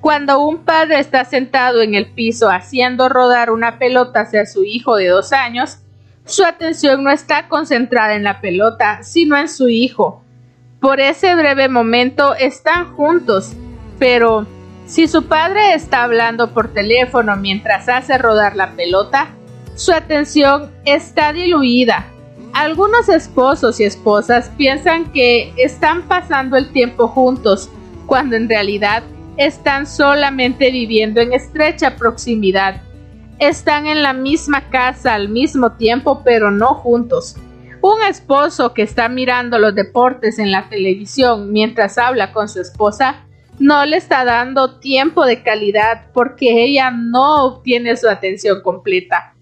Cuando 0.00 0.38
un 0.40 0.64
padre 0.64 0.98
está 0.98 1.26
sentado 1.26 1.82
en 1.82 1.94
el 1.94 2.10
piso 2.12 2.48
haciendo 2.48 3.10
rodar 3.10 3.50
una 3.50 3.78
pelota 3.78 4.20
hacia 4.20 4.46
su 4.46 4.64
hijo 4.64 4.96
de 4.96 5.08
dos 5.08 5.34
años, 5.34 5.80
su 6.24 6.42
atención 6.42 7.04
no 7.04 7.10
está 7.10 7.48
concentrada 7.48 8.14
en 8.14 8.24
la 8.24 8.40
pelota, 8.40 9.02
sino 9.02 9.36
en 9.36 9.46
su 9.46 9.68
hijo. 9.68 10.24
Por 10.80 11.00
ese 11.00 11.34
breve 11.34 11.68
momento 11.68 12.34
están 12.34 12.94
juntos, 12.94 13.52
pero 13.98 14.46
si 14.86 15.06
su 15.06 15.26
padre 15.26 15.74
está 15.74 16.02
hablando 16.02 16.54
por 16.54 16.72
teléfono 16.72 17.36
mientras 17.36 17.90
hace 17.90 18.16
rodar 18.16 18.56
la 18.56 18.72
pelota, 18.72 19.28
su 19.74 19.92
atención 19.92 20.70
está 20.86 21.34
diluida. 21.34 22.06
Algunos 22.54 23.08
esposos 23.08 23.80
y 23.80 23.84
esposas 23.84 24.48
piensan 24.56 25.10
que 25.12 25.52
están 25.56 26.02
pasando 26.02 26.56
el 26.56 26.70
tiempo 26.70 27.08
juntos, 27.08 27.68
cuando 28.06 28.36
en 28.36 28.48
realidad 28.48 29.02
están 29.36 29.88
solamente 29.88 30.70
viviendo 30.70 31.20
en 31.20 31.32
estrecha 31.32 31.96
proximidad. 31.96 32.80
Están 33.40 33.88
en 33.88 34.04
la 34.04 34.12
misma 34.12 34.70
casa 34.70 35.14
al 35.14 35.28
mismo 35.28 35.72
tiempo, 35.72 36.22
pero 36.24 36.52
no 36.52 36.74
juntos. 36.74 37.34
Un 37.80 38.02
esposo 38.08 38.72
que 38.72 38.82
está 38.82 39.08
mirando 39.08 39.58
los 39.58 39.74
deportes 39.74 40.38
en 40.38 40.52
la 40.52 40.68
televisión 40.68 41.52
mientras 41.52 41.98
habla 41.98 42.32
con 42.32 42.48
su 42.48 42.60
esposa 42.60 43.24
no 43.58 43.84
le 43.84 43.96
está 43.96 44.24
dando 44.24 44.78
tiempo 44.78 45.24
de 45.26 45.42
calidad 45.42 46.06
porque 46.12 46.64
ella 46.64 46.90
no 46.90 47.44
obtiene 47.44 47.96
su 47.96 48.08
atención 48.08 48.62
completa. 48.62 49.33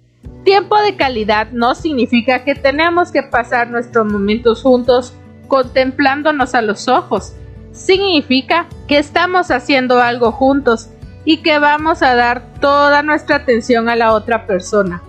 Tiempo 0.45 0.77
de 0.83 0.97
calidad 0.97 1.51
no 1.53 1.75
significa 1.75 2.45
que 2.45 2.55
tenemos 2.55 3.13
que 3.13 3.23
pasar 3.23 3.71
nuestros 3.71 4.07
momentos 4.07 4.63
juntos 4.63 5.15
contemplándonos 5.49 6.55
a 6.55 6.63
los 6.63 6.89
ojos. 6.89 7.35
Significa 7.73 8.67
que 8.89 8.99
estamos 8.99 9.51
haciendo 9.51 10.01
algo 10.01 10.33
juntos 10.33 10.91
y 11.25 11.39
que 11.39 11.59
vamos 11.59 12.03
a 12.03 12.15
dar 12.15 12.55
toda 12.61 13.03
nuestra 13.03 13.37
atención 13.37 13.89
a 13.89 13.97
la 13.97 14.13
otra 14.13 14.47
persona. 14.47 15.03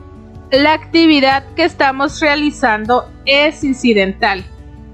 La 0.51 0.73
actividad 0.73 1.43
que 1.55 1.63
estamos 1.63 2.19
realizando 2.19 3.09
es 3.25 3.63
incidental 3.63 4.45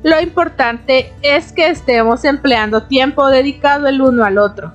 lo 0.01 0.22
importante 0.22 1.12
es 1.22 1.51
que 1.51 1.67
estemos 1.67 2.24
empleando 2.24 2.84
tiempo 2.84 3.27
dedicado 3.27 3.88
el 3.88 4.01
uno 4.01 4.24
al 4.24 4.38
otro. 4.38 4.74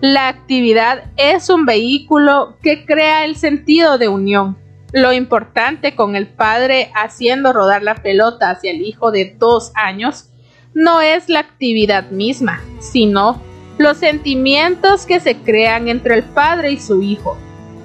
La 0.00 0.26
actividad 0.26 1.04
es 1.16 1.48
un 1.50 1.66
vehículo 1.66 2.56
que 2.62 2.84
crea 2.84 3.24
el 3.24 3.36
sentido 3.36 3.96
de 3.96 4.08
unión. 4.08 4.56
Lo 4.92 5.12
importante 5.12 5.94
con 5.94 6.16
el 6.16 6.28
padre 6.28 6.90
haciendo 6.94 7.52
rodar 7.52 7.82
la 7.82 7.96
pelota 7.96 8.50
hacia 8.50 8.70
el 8.70 8.82
hijo 8.82 9.10
de 9.10 9.34
dos 9.38 9.72
años 9.74 10.30
no 10.74 11.00
es 11.00 11.28
la 11.28 11.40
actividad 11.40 12.10
misma, 12.10 12.60
sino 12.80 13.40
los 13.78 13.98
sentimientos 13.98 15.06
que 15.06 15.20
se 15.20 15.36
crean 15.36 15.88
entre 15.88 16.14
el 16.14 16.22
padre 16.22 16.72
y 16.72 16.80
su 16.80 17.02
hijo. 17.02 17.36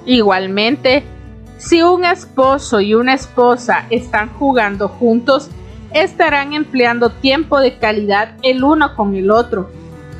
Igualmente, 0.06 1.02
si 1.58 1.82
un 1.82 2.04
esposo 2.04 2.80
y 2.80 2.94
una 2.94 3.14
esposa 3.14 3.86
están 3.90 4.28
jugando 4.30 4.88
juntos, 4.88 5.48
estarán 5.92 6.54
empleando 6.54 7.10
tiempo 7.10 7.60
de 7.60 7.78
calidad 7.78 8.36
el 8.42 8.64
uno 8.64 8.94
con 8.96 9.14
el 9.14 9.30
otro, 9.30 9.70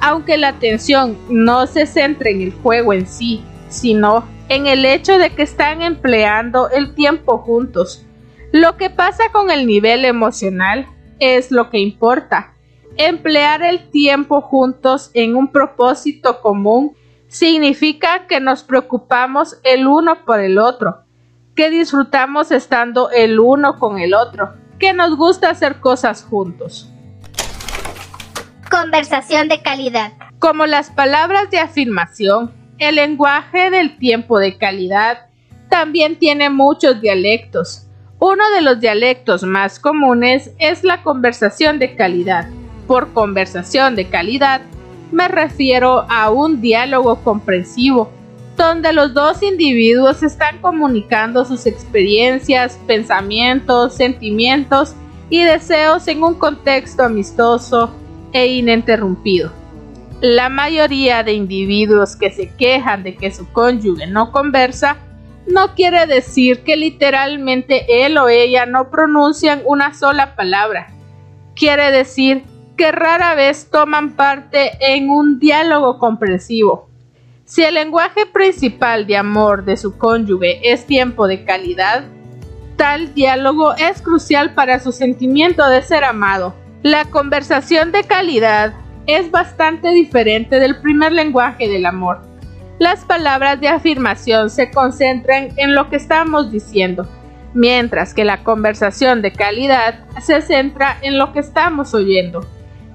aunque 0.01 0.37
la 0.37 0.49
atención 0.49 1.17
no 1.29 1.67
se 1.67 1.87
centre 1.87 2.31
en 2.31 2.43
el 2.43 2.53
juego 2.53 2.93
en 2.93 3.07
sí, 3.07 3.43
sino 3.69 4.25
en 4.53 4.67
el 4.67 4.85
hecho 4.85 5.17
de 5.17 5.31
que 5.31 5.43
están 5.43 5.81
empleando 5.81 6.69
el 6.69 6.95
tiempo 6.95 7.39
juntos. 7.39 8.05
Lo 8.53 8.77
que 8.77 8.91
pasa 8.91 9.33
con 9.33 9.51
el 9.51 9.67
nivel 9.67 10.05
emocional 10.05 10.87
es 11.21 11.51
lo 11.51 11.71
que 11.71 11.79
importa. 11.79 12.53
Emplear 12.99 13.63
el 13.63 13.89
tiempo 13.89 14.43
juntos 14.43 15.11
en 15.15 15.37
un 15.37 15.51
propósito 15.51 16.43
común 16.43 16.95
significa 17.29 18.27
que 18.27 18.41
nos 18.41 18.63
preocupamos 18.63 19.57
el 19.65 19.87
uno 19.87 20.27
por 20.27 20.39
el 20.41 20.59
otro, 20.59 21.05
que 21.57 21.71
disfrutamos 21.71 22.53
estando 22.53 23.11
el 23.11 23.41
uno 23.41 23.79
con 23.79 23.99
el 23.99 24.13
otro 24.13 24.53
que 24.79 24.93
nos 24.93 25.17
gusta 25.17 25.49
hacer 25.49 25.81
cosas 25.81 26.25
juntos. 26.25 26.91
Conversación 28.71 29.49
de 29.49 29.63
calidad. 29.63 30.13
Como 30.39 30.67
las 30.67 30.91
palabras 30.91 31.49
de 31.51 31.61
afirmación, 31.61 32.62
el 32.79 32.97
lenguaje 32.97 33.71
del 33.71 33.99
tiempo 33.99 34.39
de 34.39 34.57
calidad 34.57 35.27
también 35.69 36.19
tiene 36.19 36.51
muchos 36.51 37.01
dialectos. 37.01 37.87
Uno 38.19 38.43
de 38.55 38.63
los 38.63 38.81
dialectos 38.81 39.43
más 39.43 39.79
comunes 39.79 40.53
es 40.59 40.85
la 40.85 41.03
conversación 41.03 41.79
de 41.79 41.97
calidad. 41.97 42.49
Por 42.87 43.13
conversación 43.13 43.97
de 43.97 44.09
calidad 44.09 44.63
me 45.11 45.29
refiero 45.29 46.07
a 46.09 46.31
un 46.31 46.61
diálogo 46.61 47.23
comprensivo 47.23 48.11
donde 48.57 48.93
los 48.93 49.15
dos 49.15 49.43
individuos 49.43 50.23
están 50.23 50.61
comunicando 50.61 51.45
sus 51.45 51.67
experiencias, 51.67 52.79
pensamientos, 52.87 53.95
sentimientos 53.95 54.95
y 55.31 55.43
deseos 55.43 56.07
en 56.09 56.23
un 56.23 56.35
contexto 56.35 57.03
amistoso 57.03 57.91
e 58.33 58.47
ininterrumpido. 58.47 59.62
La 60.23 60.49
mayoría 60.49 61.23
de 61.23 61.35
individuos 61.35 62.17
que 62.17 62.31
se 62.31 62.49
quejan 62.57 63.03
de 63.03 63.17
que 63.17 63.31
su 63.31 63.53
cónyuge 63.53 64.07
no 64.07 64.33
conversa 64.33 64.97
no 65.47 65.75
quiere 65.75 66.07
decir 66.07 66.63
que 66.63 66.77
literalmente 66.77 68.07
él 68.07 68.17
o 68.17 68.31
ella 68.31 68.65
no 68.65 68.91
pronuncian 68.91 69.61
una 69.67 69.93
sola 69.93 70.35
palabra. 70.35 70.89
Quiere 71.55 71.91
decir 71.91 72.45
que 72.79 72.93
rara 72.93 73.35
vez 73.35 73.69
toman 73.71 74.17
parte 74.17 74.71
en 74.81 75.11
un 75.11 75.39
diálogo 75.39 75.99
comprensivo 75.99 76.89
si 77.53 77.63
el 77.63 77.75
lenguaje 77.75 78.25
principal 78.25 79.07
de 79.07 79.19
amor 79.19 79.67
de 79.67 79.77
su 79.77 79.99
cónyuge 79.99 80.73
es 80.73 80.87
tiempo 80.87 81.27
de 81.27 81.45
calidad, 81.45 82.05
tal 82.79 83.13
diálogo 83.13 83.75
es 83.75 84.01
crucial 84.01 84.55
para 84.55 84.81
su 84.81 84.91
sentimiento 84.91 85.69
de 85.69 85.83
ser 85.83 86.03
amado. 86.03 86.55
La 86.83 87.05
conversación 87.05 87.93
de 87.93 88.05
calidad 88.05 88.73
es 89.07 89.31
bastante 89.31 89.91
diferente 89.91 90.59
del 90.61 90.81
primer 90.81 91.13
lenguaje 91.13 91.69
del 91.69 91.87
amor. 91.87 92.23
Las 92.79 93.05
palabras 93.05 93.61
de 93.61 93.69
afirmación 93.69 94.51
se 94.51 94.71
concentran 94.71 95.49
en 95.57 95.75
lo 95.75 95.89
que 95.89 95.97
estamos 95.97 96.51
diciendo. 96.51 97.09
mientras 97.55 98.15
que 98.15 98.25
la 98.25 98.43
conversación 98.45 99.21
de 99.21 99.31
calidad 99.33 100.07
se 100.23 100.41
centra 100.41 100.97
en 101.03 101.19
lo 101.19 101.33
que 101.33 101.41
estamos 101.41 101.93
oyendo. 101.93 102.41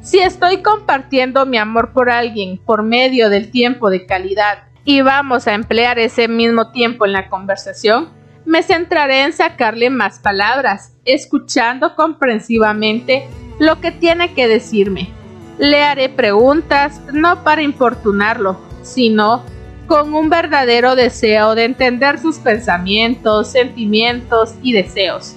Si 0.01 0.19
estoy 0.19 0.63
compartiendo 0.63 1.45
mi 1.45 1.57
amor 1.57 1.91
por 1.93 2.09
alguien 2.09 2.57
por 2.57 2.81
medio 2.81 3.29
del 3.29 3.51
tiempo 3.51 3.89
de 3.89 4.05
calidad 4.05 4.63
y 4.83 5.01
vamos 5.01 5.47
a 5.47 5.53
emplear 5.53 5.99
ese 5.99 6.27
mismo 6.27 6.71
tiempo 6.71 7.05
en 7.05 7.11
la 7.11 7.29
conversación, 7.29 8.09
me 8.45 8.63
centraré 8.63 9.23
en 9.23 9.33
sacarle 9.33 9.89
más 9.89 10.19
palabras, 10.19 10.95
escuchando 11.03 11.95
comprensivamente 11.95 13.27
lo 13.59 13.81
que 13.81 13.91
tiene 13.91 14.33
que 14.33 14.47
decirme. 14.47 15.09
Le 15.57 15.83
haré 15.83 16.09
preguntas 16.09 17.01
no 17.11 17.43
para 17.43 17.63
importunarlo, 17.63 18.59
sino 18.83 19.43
con 19.87 20.13
un 20.13 20.29
verdadero 20.29 20.95
deseo 20.95 21.55
de 21.55 21.65
entender 21.65 22.19
sus 22.19 22.37
pensamientos, 22.37 23.51
sentimientos 23.51 24.53
y 24.61 24.73
deseos. 24.73 25.35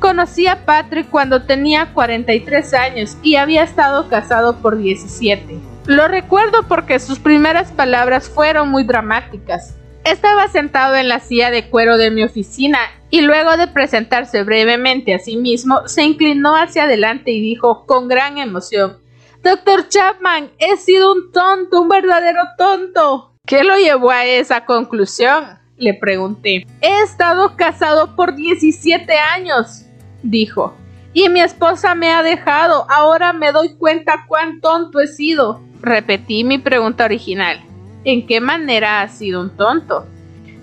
Conocí 0.00 0.46
a 0.46 0.66
Patrick 0.66 1.08
cuando 1.08 1.44
tenía 1.44 1.94
43 1.94 2.74
años 2.74 3.16
y 3.22 3.36
había 3.36 3.62
estado 3.62 4.08
casado 4.08 4.56
por 4.56 4.76
17. 4.76 5.58
Lo 5.86 6.08
recuerdo 6.08 6.66
porque 6.68 6.98
sus 6.98 7.18
primeras 7.18 7.70
palabras 7.72 8.28
fueron 8.28 8.68
muy 8.70 8.84
dramáticas. 8.84 9.76
Estaba 10.04 10.48
sentado 10.48 10.96
en 10.96 11.08
la 11.08 11.20
silla 11.20 11.50
de 11.50 11.70
cuero 11.70 11.96
de 11.96 12.10
mi 12.10 12.22
oficina 12.22 12.78
y 13.08 13.22
luego 13.22 13.56
de 13.56 13.68
presentarse 13.68 14.42
brevemente 14.42 15.14
a 15.14 15.18
sí 15.18 15.36
mismo, 15.36 15.88
se 15.88 16.02
inclinó 16.02 16.56
hacia 16.56 16.84
adelante 16.84 17.30
y 17.30 17.40
dijo 17.40 17.86
con 17.86 18.08
gran 18.08 18.36
emoción, 18.36 18.98
Doctor 19.44 19.90
Chapman, 19.90 20.52
he 20.56 20.78
sido 20.78 21.12
un 21.12 21.30
tonto, 21.30 21.82
un 21.82 21.88
verdadero 21.90 22.40
tonto. 22.56 23.34
¿Qué 23.46 23.62
lo 23.62 23.76
llevó 23.76 24.10
a 24.10 24.24
esa 24.24 24.64
conclusión? 24.64 25.58
Le 25.76 25.92
pregunté. 25.92 26.66
He 26.80 27.02
estado 27.02 27.54
casado 27.54 28.16
por 28.16 28.34
17 28.34 29.12
años, 29.18 29.84
dijo. 30.22 30.74
Y 31.12 31.28
mi 31.28 31.42
esposa 31.42 31.94
me 31.94 32.10
ha 32.10 32.22
dejado. 32.22 32.86
Ahora 32.88 33.34
me 33.34 33.52
doy 33.52 33.74
cuenta 33.74 34.24
cuán 34.26 34.62
tonto 34.62 34.98
he 34.98 35.08
sido. 35.08 35.60
Repetí 35.82 36.42
mi 36.42 36.56
pregunta 36.56 37.04
original. 37.04 37.62
¿En 38.04 38.26
qué 38.26 38.40
manera 38.40 39.02
ha 39.02 39.08
sido 39.08 39.42
un 39.42 39.50
tonto? 39.50 40.06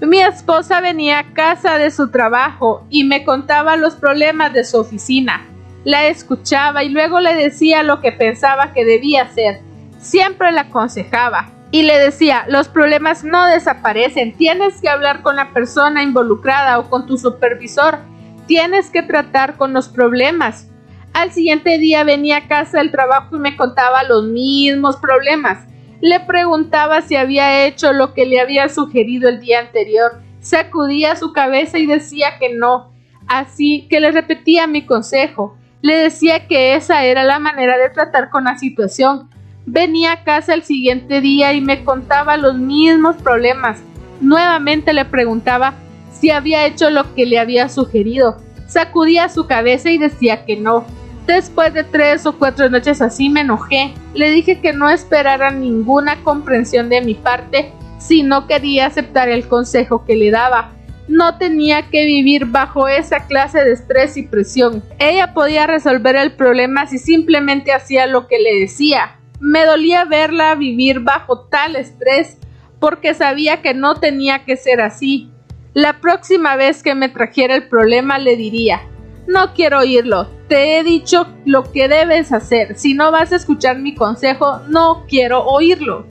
Mi 0.02 0.22
esposa 0.22 0.82
venía 0.82 1.20
a 1.20 1.34
casa 1.34 1.78
de 1.78 1.92
su 1.92 2.10
trabajo 2.10 2.88
y 2.90 3.04
me 3.04 3.24
contaba 3.26 3.76
los 3.76 3.94
problemas 3.94 4.52
de 4.54 4.64
su 4.64 4.80
oficina. 4.80 5.51
La 5.84 6.08
escuchaba 6.08 6.84
y 6.84 6.90
luego 6.90 7.20
le 7.20 7.34
decía 7.36 7.82
lo 7.82 8.02
que 8.02 8.12
pensaba 8.12 8.72
que 8.72 8.86
debía 8.86 9.24
hacer. 9.24 9.62
Siempre 10.00 10.52
la 10.52 10.62
aconsejaba 10.62 11.50
y 11.72 11.84
le 11.84 11.98
decía, 11.98 12.46
los 12.48 12.68
problemas 12.68 13.24
no 13.24 13.46
desaparecen, 13.48 14.36
tienes 14.36 14.80
que 14.82 14.90
hablar 14.90 15.22
con 15.22 15.38
la 15.38 15.54
persona 15.54 16.04
involucrada 16.04 16.78
o 16.78 16.90
con 16.90 17.08
tu 17.08 17.18
supervisor, 17.18 18.00
tienes 18.46 18.90
que 18.90 19.02
tratar 19.02 19.56
con 19.56 19.74
los 19.74 19.88
problemas. 19.88 20.68
Al 21.14 21.32
siguiente 21.32 21.78
día 21.78 22.04
venía 22.04 22.38
a 22.38 22.48
casa 22.48 22.78
del 22.78 22.92
trabajo 22.92 23.36
y 23.36 23.40
me 23.40 23.56
contaba 23.56 24.04
los 24.04 24.26
mismos 24.26 24.98
problemas. 24.98 25.66
Le 26.00 26.20
preguntaba 26.20 27.02
si 27.02 27.16
había 27.16 27.66
hecho 27.66 27.94
lo 27.94 28.14
que 28.14 28.26
le 28.26 28.40
había 28.40 28.70
sugerido 28.70 29.30
el 29.30 29.40
día 29.40 29.60
anterior. 29.60 30.22
Sacudía 30.42 31.16
su 31.16 31.34
cabeza 31.34 31.78
y 31.78 31.86
decía 31.86 32.38
que 32.40 32.54
no. 32.54 32.92
Así 33.28 33.88
que 33.90 34.00
le 34.00 34.12
repetía 34.12 34.68
mi 34.68 34.86
consejo. 34.86 35.58
Le 35.82 35.96
decía 35.96 36.48
que 36.48 36.76
esa 36.76 37.06
era 37.06 37.24
la 37.24 37.40
manera 37.40 37.78
de 37.78 37.90
tratar 37.90 38.30
con 38.30 38.44
la 38.44 38.58
situación, 38.58 39.30
Venía 39.66 40.14
a 40.14 40.24
casa 40.24 40.56
el 40.56 40.64
siguiente 40.64 41.22
día 41.22 41.54
y 41.54 41.62
me 41.62 41.84
contaba 41.84 42.36
los 42.36 42.58
mismos 42.58 43.16
problemas. 43.18 43.80
Nuevamente 44.20 44.92
le 44.92 45.06
preguntaba 45.06 45.76
si 46.12 46.32
había 46.32 46.66
hecho 46.66 46.90
lo 46.90 47.14
que 47.14 47.26
le 47.26 47.40
había 47.40 47.70
sugerido. 47.70 48.38
Sacudía 48.68 49.30
su 49.30 49.46
cabeza 49.46 49.92
y 49.92 49.98
decía 49.98 50.46
que 50.46 50.58
no. 50.58 50.86
Después 51.28 51.74
de 51.74 51.84
tres 51.84 52.26
o 52.26 52.38
cuatro 52.38 52.70
noches 52.70 53.02
así 53.02 53.30
me 53.30 53.42
enojé. 53.42 53.94
Le 54.16 54.32
dije 54.32 54.60
que 54.60 54.74
no 54.74 54.90
esperara 54.90 55.52
ninguna 55.52 56.24
comprensión 56.24 56.90
de 56.90 57.02
mi 57.02 57.14
parte 57.14 57.72
si 58.00 58.24
no 58.24 58.48
quería 58.48 58.88
aceptar 58.88 59.30
el 59.30 59.48
consejo 59.48 60.06
que 60.06 60.16
le 60.16 60.32
daba. 60.32 60.72
No 61.08 61.38
tenía 61.38 61.90
que 61.90 62.06
vivir 62.06 62.46
bajo 62.46 62.88
esa 62.88 63.28
clase 63.28 63.64
de 63.64 63.74
estrés 63.74 64.18
y 64.18 64.24
presión. 64.24 64.84
Ella 65.00 65.34
podía 65.34 65.68
resolver 65.68 66.16
el 66.16 66.34
problema 66.34 66.88
si 66.88 66.98
simplemente 66.98 67.74
hacía 67.74 68.08
lo 68.08 68.28
que 68.28 68.40
le 68.40 68.60
decía. 68.60 69.20
Me 69.40 69.66
dolía 69.66 70.06
verla 70.06 70.56
vivir 70.56 71.00
bajo 71.00 71.42
tal 71.42 71.76
estrés 71.76 72.38
porque 72.80 73.14
sabía 73.14 73.62
que 73.62 73.74
no 73.74 73.96
tenía 73.96 74.46
que 74.46 74.58
ser 74.58 74.82
así. 74.82 75.30
La 75.74 76.02
próxima 76.02 76.56
vez 76.56 76.84
que 76.84 76.96
me 76.96 77.10
trajera 77.10 77.56
el 77.56 77.68
problema 77.68 78.20
le 78.20 78.36
diría, 78.36 78.82
no 79.28 79.54
quiero 79.54 79.80
oírlo, 79.80 80.28
te 80.50 80.78
he 80.78 80.84
dicho 80.84 81.28
lo 81.46 81.72
que 81.72 81.88
debes 81.88 82.34
hacer, 82.34 82.78
si 82.78 82.94
no 82.94 83.12
vas 83.12 83.32
a 83.32 83.38
escuchar 83.38 83.78
mi 83.80 83.96
consejo, 83.96 84.60
no 84.68 85.06
quiero 85.08 85.46
oírlo. 85.46 86.06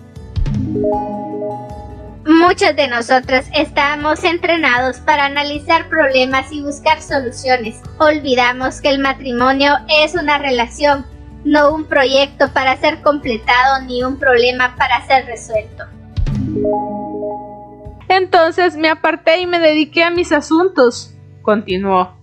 Muchos 2.26 2.76
de 2.76 2.86
nosotros 2.88 3.46
estamos 3.54 4.24
entrenados 4.24 4.98
para 4.98 5.24
analizar 5.24 5.88
problemas 5.88 6.52
y 6.52 6.62
buscar 6.62 7.00
soluciones. 7.00 7.80
Olvidamos 7.98 8.80
que 8.80 8.90
el 8.90 8.98
matrimonio 8.98 9.72
es 9.88 10.14
una 10.14 10.38
relación 10.38 11.06
no 11.44 11.74
un 11.74 11.84
proyecto 11.86 12.52
para 12.52 12.76
ser 12.76 13.00
completado 13.00 13.84
ni 13.86 14.04
un 14.04 14.18
problema 14.18 14.76
para 14.76 15.04
ser 15.06 15.24
resuelto. 15.26 15.84
Entonces 18.08 18.76
me 18.76 18.88
aparté 18.88 19.40
y 19.40 19.46
me 19.46 19.58
dediqué 19.58 20.04
a 20.04 20.10
mis 20.10 20.32
asuntos, 20.32 21.14
continuó. 21.42 22.16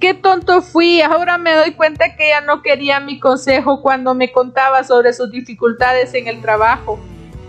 Qué 0.00 0.14
tonto 0.14 0.62
fui, 0.62 1.00
ahora 1.00 1.38
me 1.38 1.54
doy 1.54 1.74
cuenta 1.74 2.16
que 2.16 2.28
ella 2.28 2.40
no 2.40 2.62
quería 2.62 3.00
mi 3.00 3.20
consejo 3.20 3.82
cuando 3.82 4.14
me 4.14 4.32
contaba 4.32 4.84
sobre 4.84 5.12
sus 5.12 5.30
dificultades 5.30 6.14
en 6.14 6.28
el 6.28 6.40
trabajo. 6.40 6.98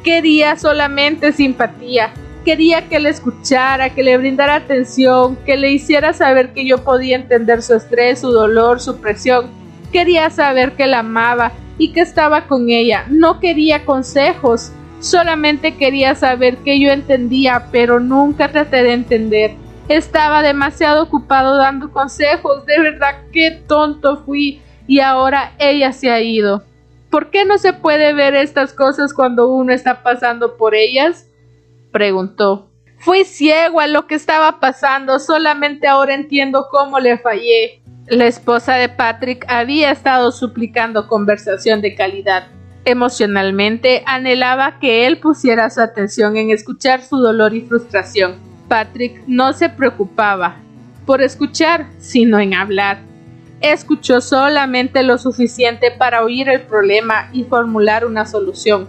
Quería 0.03 0.55
solamente 0.57 1.31
simpatía, 1.31 2.13
quería 2.45 2.87
que 2.87 2.99
le 2.99 3.09
escuchara, 3.09 3.93
que 3.93 4.03
le 4.03 4.17
brindara 4.17 4.55
atención, 4.55 5.37
que 5.45 5.57
le 5.57 5.71
hiciera 5.71 6.13
saber 6.13 6.53
que 6.53 6.65
yo 6.65 6.83
podía 6.83 7.15
entender 7.15 7.61
su 7.61 7.75
estrés, 7.75 8.19
su 8.19 8.31
dolor, 8.31 8.79
su 8.79 8.99
presión 8.99 9.59
Quería 9.91 10.29
saber 10.29 10.73
que 10.73 10.85
la 10.85 10.99
amaba 10.99 11.51
y 11.77 11.91
que 11.93 12.01
estaba 12.01 12.45
con 12.45 12.69
ella. 12.69 13.05
No 13.09 13.39
quería 13.39 13.85
consejos, 13.85 14.71
solamente 14.99 15.77
quería 15.77 16.13
saber 16.13 16.57
que 16.57 16.79
yo 16.79 16.91
entendía, 16.91 17.67
pero 17.71 17.99
nunca 17.99 18.51
traté 18.51 18.83
de 18.83 18.93
entender. 18.93 19.55
Estaba 19.87 20.43
demasiado 20.43 21.03
ocupado 21.03 21.57
dando 21.57 21.91
consejos. 21.91 22.65
De 22.67 22.79
verdad, 22.79 23.15
qué 23.33 23.63
tonto 23.67 24.23
fui. 24.25 24.61
Y 24.85 24.99
ahora 24.99 25.53
ella 25.57 25.91
se 25.91 26.11
ha 26.11 26.21
ido. 26.21 26.63
¿Por 27.09 27.31
qué 27.31 27.45
no 27.45 27.57
se 27.57 27.73
puede 27.73 28.13
ver 28.13 28.35
estas 28.35 28.73
cosas 28.73 29.13
cuando 29.13 29.49
uno 29.49 29.73
está 29.73 30.03
pasando 30.03 30.57
por 30.57 30.75
ellas? 30.75 31.27
preguntó. 31.91 32.69
Fui 32.99 33.23
ciego 33.23 33.79
a 33.79 33.87
lo 33.87 34.05
que 34.05 34.15
estaba 34.15 34.59
pasando, 34.59 35.19
solamente 35.19 35.87
ahora 35.87 36.13
entiendo 36.13 36.67
cómo 36.69 36.99
le 36.99 37.17
fallé. 37.17 37.81
La 38.07 38.27
esposa 38.27 38.75
de 38.75 38.89
Patrick 38.89 39.45
había 39.47 39.91
estado 39.91 40.31
suplicando 40.31 41.07
conversación 41.07 41.81
de 41.81 41.95
calidad. 41.95 42.47
Emocionalmente 42.85 44.03
anhelaba 44.05 44.79
que 44.79 45.07
él 45.07 45.19
pusiera 45.19 45.69
su 45.69 45.81
atención 45.81 46.37
en 46.37 46.49
escuchar 46.49 47.01
su 47.01 47.17
dolor 47.17 47.53
y 47.53 47.61
frustración. 47.61 48.37
Patrick 48.67 49.23
no 49.27 49.53
se 49.53 49.69
preocupaba 49.69 50.57
por 51.05 51.21
escuchar, 51.21 51.87
sino 51.99 52.39
en 52.39 52.53
hablar. 52.53 53.08
Escuchó 53.61 54.21
solamente 54.21 55.03
lo 55.03 55.17
suficiente 55.17 55.91
para 55.91 56.23
oír 56.23 56.49
el 56.49 56.61
problema 56.61 57.29
y 57.33 57.43
formular 57.43 58.05
una 58.05 58.25
solución. 58.25 58.87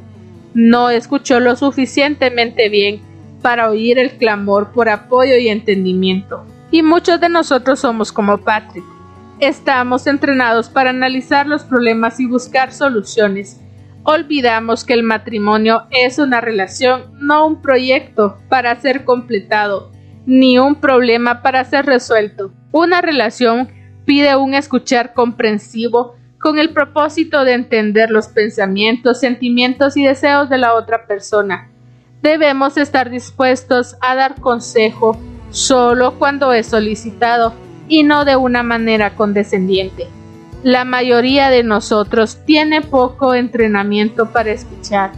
No 0.55 0.91
escuchó 0.91 1.41
lo 1.41 1.57
suficientemente 1.57 2.69
bien 2.69 3.01
para 3.43 3.71
oír 3.71 3.99
el 3.99 4.13
clamor 4.13 4.73
por 4.73 4.89
apoyo 4.89 5.37
y 5.37 5.49
entendimiento. 5.49 6.45
Y 6.71 6.83
muchos 6.83 7.21
de 7.21 7.29
nosotros 7.29 7.81
somos 7.81 8.13
como 8.13 8.39
Patrick 8.39 8.85
Estamos 9.41 10.07
entrenados 10.07 10.69
para 10.69 10.91
analizar 10.91 11.47
los 11.47 11.65
problemas 11.65 12.21
y 12.21 12.27
buscar 12.27 12.75
soluciones. 12.75 13.59
Olvidamos 14.03 14.85
que 14.85 14.93
el 14.93 15.03
matrimonio 15.03 15.85
es 15.91 16.19
una 16.19 16.43
relación, 16.43 17.05
no 17.21 17.47
un 17.47 17.63
proyecto 17.63 18.37
para 18.51 18.79
ser 18.79 19.07
completado, 19.07 19.93
ni 20.27 20.59
un 20.59 20.75
problema 20.75 21.41
para 21.41 21.65
ser 21.65 21.87
resuelto. 21.87 22.53
Una 22.71 23.01
relación 23.01 23.71
pide 24.05 24.37
un 24.37 24.55
escuchar 24.55 25.13
comprensivo 25.15 26.17
con 26.41 26.59
el 26.59 26.71
propósito 26.71 27.45
de 27.45 27.53
entender 27.53 28.11
los 28.11 28.29
pensamientos, 28.29 29.21
sentimientos 29.21 29.97
y 29.97 30.05
deseos 30.05 30.49
de 30.49 30.59
la 30.59 30.75
otra 30.75 31.07
persona. 31.07 31.69
Debemos 32.23 32.77
estar 32.77 33.11
dispuestos 33.11 33.97
a 34.01 34.15
dar 34.15 34.41
consejo 34.41 35.19
solo 35.51 36.19
cuando 36.19 36.53
es 36.53 36.67
solicitado 36.67 37.55
y 37.89 38.03
no 38.03 38.25
de 38.25 38.37
una 38.37 38.63
manera 38.63 39.15
condescendiente. 39.17 40.07
La 40.63 40.85
mayoría 40.85 41.51
de 41.51 41.63
nosotros 41.63 42.39
tiene 42.45 42.83
poco 42.83 43.35
entrenamiento 43.35 44.31
para 44.31 44.53
escuchar. 44.53 45.13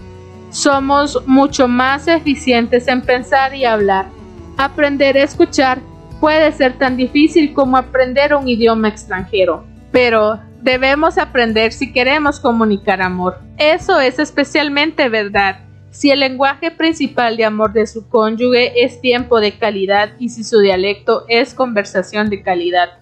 Somos 0.51 1.23
mucho 1.27 1.67
más 1.67 2.07
eficientes 2.09 2.87
en 2.87 3.03
pensar 3.03 3.55
y 3.55 3.65
hablar. 3.65 4.07
Aprender 4.57 5.17
a 5.17 5.25
escuchar 5.25 5.81
puede 6.23 6.53
ser 6.53 6.79
tan 6.79 6.97
difícil 6.97 7.53
como 7.53 7.77
aprender 7.77 8.33
un 8.33 8.47
idioma 8.47 8.87
extranjero, 8.87 9.67
pero 9.91 10.39
debemos 10.63 11.19
aprender 11.19 11.73
si 11.73 11.93
queremos 11.93 12.39
comunicar 12.39 13.03
amor. 13.03 13.41
Eso 13.59 13.99
es 13.99 14.21
especialmente 14.21 15.09
verdad 15.09 15.65
si 15.91 16.13
el 16.13 16.21
lenguaje 16.21 16.71
principal 16.71 17.37
de 17.37 17.45
amor 17.45 17.73
de 17.73 17.89
su 17.89 18.09
cónyuge 18.09 18.85
es 18.85 19.01
tiempo 19.01 19.41
de 19.41 19.59
calidad 19.59 20.11
y 20.21 20.29
si 20.29 20.45
su 20.45 20.61
dialecto 20.61 21.25
es 21.27 21.55
conversación 21.55 22.31
de 22.31 22.45
calidad. 22.45 23.01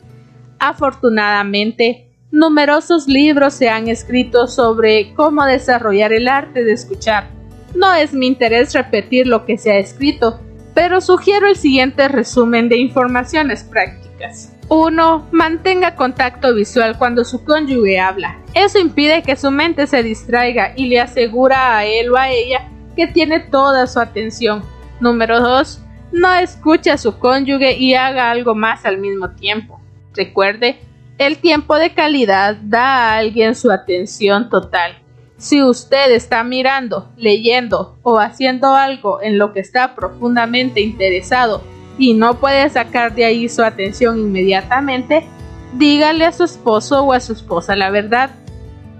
Afortunadamente, 0.59 2.09
numerosos 2.30 3.06
libros 3.06 3.52
se 3.52 3.68
han 3.68 3.88
escrito 3.88 4.46
sobre 4.46 5.12
cómo 5.12 5.44
desarrollar 5.44 6.14
el 6.14 6.26
arte 6.26 6.64
de 6.64 6.72
escuchar. 6.72 7.28
No 7.74 7.92
es 7.92 8.14
mi 8.14 8.26
interés 8.26 8.72
repetir 8.72 9.26
lo 9.26 9.44
que 9.44 9.59
se 9.59 9.72
ha 9.72 9.76
escrito, 9.78 10.40
pero 10.80 11.02
sugiero 11.02 11.46
el 11.46 11.56
siguiente 11.56 12.08
resumen 12.08 12.70
de 12.70 12.78
informaciones 12.78 13.64
prácticas. 13.64 14.56
1. 14.70 15.28
Mantenga 15.30 15.94
contacto 15.94 16.54
visual 16.54 16.96
cuando 16.96 17.22
su 17.22 17.44
cónyuge 17.44 18.00
habla. 18.00 18.38
Eso 18.54 18.78
impide 18.78 19.22
que 19.22 19.36
su 19.36 19.50
mente 19.50 19.86
se 19.86 20.02
distraiga 20.02 20.72
y 20.74 20.86
le 20.86 20.98
asegura 20.98 21.76
a 21.76 21.84
él 21.84 22.10
o 22.10 22.16
a 22.16 22.30
ella 22.30 22.66
que 22.96 23.06
tiene 23.06 23.40
toda 23.40 23.86
su 23.86 24.00
atención. 24.00 24.62
Número 25.00 25.40
2. 25.40 25.82
No 26.12 26.32
escuche 26.32 26.90
a 26.90 26.96
su 26.96 27.18
cónyuge 27.18 27.76
y 27.76 27.92
haga 27.92 28.30
algo 28.30 28.54
más 28.54 28.86
al 28.86 28.96
mismo 28.96 29.32
tiempo. 29.32 29.82
Recuerde, 30.14 30.80
el 31.18 31.36
tiempo 31.36 31.76
de 31.76 31.92
calidad 31.92 32.56
da 32.56 32.86
a 32.86 33.18
alguien 33.18 33.54
su 33.54 33.70
atención 33.70 34.48
total. 34.48 34.99
Si 35.40 35.62
usted 35.62 36.12
está 36.12 36.44
mirando, 36.44 37.09
leyendo 37.16 37.96
o 38.03 38.18
haciendo 38.18 38.74
algo 38.74 39.22
en 39.22 39.38
lo 39.38 39.55
que 39.55 39.61
está 39.61 39.94
profundamente 39.94 40.83
interesado 40.83 41.62
y 41.96 42.12
no 42.12 42.38
puede 42.38 42.68
sacar 42.68 43.14
de 43.14 43.24
ahí 43.24 43.48
su 43.48 43.62
atención 43.62 44.18
inmediatamente, 44.18 45.24
dígale 45.72 46.26
a 46.26 46.33
su 46.33 46.44
esposo 46.44 47.05
o 47.05 47.14
a 47.14 47.20
su 47.20 47.33
esposa 47.33 47.74
la 47.74 47.88
verdad. 47.88 48.33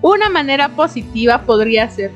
Una 0.01 0.31
manera 0.31 0.71
positiva 0.71 1.43
podría 1.43 1.91
ser, 1.91 2.11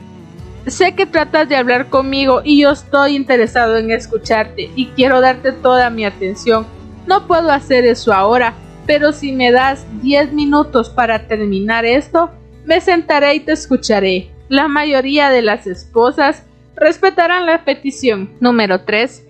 sé 0.67 0.95
que 0.95 1.05
tratas 1.05 1.47
de 1.51 1.57
hablar 1.57 1.91
conmigo 1.91 2.41
y 2.43 2.63
yo 2.63 2.71
estoy 2.71 3.17
interesado 3.17 3.77
en 3.77 3.91
escucharte 3.91 4.71
y 4.75 4.87
quiero 4.97 5.21
darte 5.21 5.53
toda 5.53 5.91
mi 5.91 6.07
atención. 6.07 6.67
No 7.07 7.27
puedo 7.27 7.53
hacer 7.53 7.85
eso 7.85 8.15
ahora, 8.15 8.55
pero 8.87 9.13
si 9.13 9.33
me 9.33 9.53
das 9.53 9.85
10 10.01 10.33
minutos 10.33 10.89
para 10.89 11.27
terminar 11.27 11.85
esto, 11.85 12.31
me 12.65 12.81
sentaré 12.81 13.35
y 13.35 13.41
te 13.41 13.53
escucharé. 13.53 14.31
La 14.49 14.69
mayoría 14.69 15.31
de 15.31 15.43
las 15.43 15.67
esposas 15.67 16.45
respetarán 16.77 17.47
la 17.47 17.65
petición. 17.65 18.35
Número 18.41 18.85
3. 18.85 19.27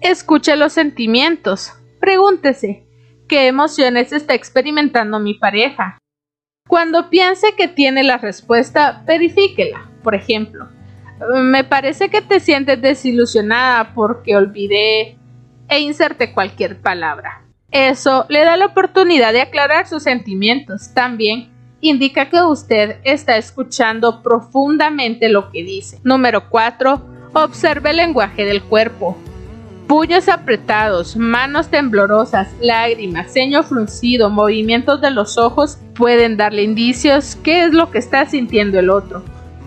Escuche 0.00 0.56
los 0.56 0.72
sentimientos. 0.72 1.72
Pregúntese, 2.00 2.86
¿qué 3.28 3.46
emociones 3.46 4.12
está 4.12 4.34
experimentando 4.34 5.18
mi 5.18 5.34
pareja? 5.34 5.98
Cuando 6.68 7.10
piense 7.10 7.54
que 7.56 7.68
tiene 7.68 8.02
la 8.02 8.18
respuesta, 8.18 9.02
verifíquela. 9.06 9.88
Por 10.02 10.14
ejemplo, 10.14 10.68
me 11.42 11.64
parece 11.64 12.08
que 12.08 12.22
te 12.22 12.40
sientes 12.40 12.80
desilusionada 12.80 13.94
porque 13.94 14.36
olvidé 14.36 15.16
e 15.68 15.80
inserte 15.80 16.32
cualquier 16.32 16.80
palabra. 16.80 17.42
Eso 17.70 18.26
le 18.28 18.44
da 18.44 18.56
la 18.56 18.66
oportunidad 18.66 19.32
de 19.32 19.40
aclarar 19.40 19.86
sus 19.86 20.02
sentimientos. 20.02 20.92
También 20.94 21.55
indica 21.80 22.28
que 22.28 22.42
usted 22.42 22.96
está 23.04 23.36
escuchando 23.36 24.22
profundamente 24.22 25.28
lo 25.28 25.50
que 25.50 25.62
dice. 25.62 26.00
Número 26.04 26.48
4. 26.48 27.00
Observe 27.34 27.90
el 27.90 27.96
lenguaje 27.96 28.44
del 28.44 28.62
cuerpo. 28.62 29.16
Puños 29.86 30.28
apretados, 30.28 31.16
manos 31.16 31.68
temblorosas, 31.68 32.48
lágrimas, 32.60 33.32
ceño 33.32 33.62
fruncido, 33.62 34.30
movimientos 34.30 35.00
de 35.00 35.12
los 35.12 35.38
ojos 35.38 35.78
pueden 35.94 36.36
darle 36.36 36.64
indicios 36.64 37.36
qué 37.36 37.64
es 37.64 37.72
lo 37.72 37.90
que 37.92 37.98
está 37.98 38.26
sintiendo 38.26 38.80
el 38.80 38.90
otro. 38.90 39.22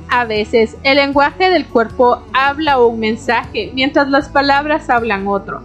A 0.09 0.25
veces 0.25 0.75
el 0.83 0.97
lenguaje 0.97 1.49
del 1.49 1.65
cuerpo 1.65 2.21
habla 2.33 2.79
un 2.79 2.99
mensaje 2.99 3.71
mientras 3.73 4.09
las 4.09 4.27
palabras 4.27 4.89
hablan 4.89 5.27
otro. 5.27 5.63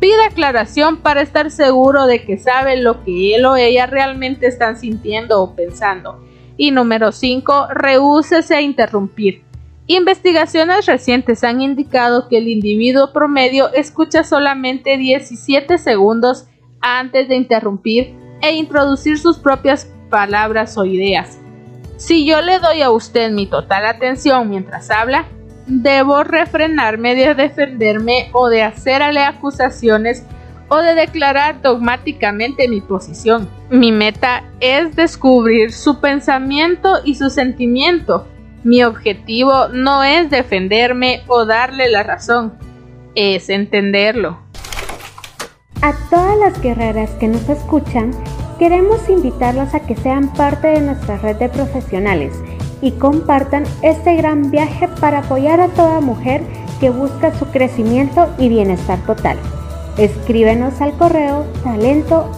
Pida 0.00 0.26
aclaración 0.26 0.98
para 0.98 1.22
estar 1.22 1.50
seguro 1.50 2.06
de 2.06 2.24
que 2.24 2.38
sabe 2.38 2.76
lo 2.76 3.02
que 3.02 3.34
él 3.34 3.44
o 3.46 3.56
ella 3.56 3.86
realmente 3.86 4.46
están 4.46 4.78
sintiendo 4.78 5.42
o 5.42 5.56
pensando. 5.56 6.24
Y 6.56 6.70
número 6.70 7.10
5. 7.10 7.68
Rehúsese 7.70 8.54
a 8.54 8.60
interrumpir. 8.60 9.42
Investigaciones 9.86 10.86
recientes 10.86 11.42
han 11.42 11.62
indicado 11.62 12.28
que 12.28 12.38
el 12.38 12.46
individuo 12.46 13.12
promedio 13.12 13.72
escucha 13.72 14.22
solamente 14.22 14.98
17 14.98 15.78
segundos 15.78 16.46
antes 16.80 17.28
de 17.28 17.36
interrumpir 17.36 18.14
e 18.40 18.54
introducir 18.54 19.18
sus 19.18 19.38
propias 19.38 19.90
palabras 20.10 20.76
o 20.78 20.84
ideas. 20.84 21.38
Si 21.96 22.24
yo 22.24 22.40
le 22.42 22.60
doy 22.60 22.82
a 22.82 22.90
usted 22.90 23.30
mi 23.32 23.46
total 23.46 23.86
atención 23.86 24.48
mientras 24.48 24.90
habla, 24.90 25.26
debo 25.68 26.24
refrenarme 26.24 27.14
de 27.14 27.34
defenderme 27.34 28.30
o 28.32 28.48
de 28.48 28.62
hacerle 28.62 29.20
acusaciones 29.20 30.24
o 30.68 30.78
de 30.78 30.94
declarar 30.94 31.62
dogmáticamente 31.62 32.68
mi 32.68 32.80
posición. 32.80 33.48
Mi 33.70 33.92
meta 33.92 34.44
es 34.60 34.96
descubrir 34.96 35.72
su 35.72 36.00
pensamiento 36.00 36.96
y 37.04 37.14
su 37.14 37.30
sentimiento. 37.30 38.26
Mi 38.64 38.82
objetivo 38.82 39.68
no 39.68 40.02
es 40.02 40.30
defenderme 40.30 41.22
o 41.26 41.46
darle 41.46 41.88
la 41.88 42.02
razón, 42.02 42.54
es 43.14 43.48
entenderlo. 43.48 44.40
A 45.80 45.94
todas 46.10 46.36
las 46.38 46.60
guerreras 46.60 47.10
que 47.12 47.28
nos 47.28 47.48
escuchan, 47.48 48.10
Queremos 48.58 49.08
invitarlos 49.08 49.72
a 49.72 49.80
que 49.80 49.94
sean 49.94 50.32
parte 50.32 50.66
de 50.66 50.80
nuestra 50.80 51.16
red 51.18 51.36
de 51.36 51.48
profesionales 51.48 52.34
y 52.80 52.90
compartan 52.92 53.62
este 53.82 54.16
gran 54.16 54.50
viaje 54.50 54.87
para 55.00 55.20
apoyar 55.20 55.60
a 55.60 55.68
toda 55.68 56.00
mujer 56.00 56.42
que 56.80 56.90
busca 56.90 57.36
su 57.38 57.46
crecimiento 57.46 58.32
y 58.38 58.48
bienestar 58.48 58.98
total. 59.06 59.38
Escríbenos 59.96 60.80
al 60.80 60.96
correo 60.96 61.44
talento 61.64 62.30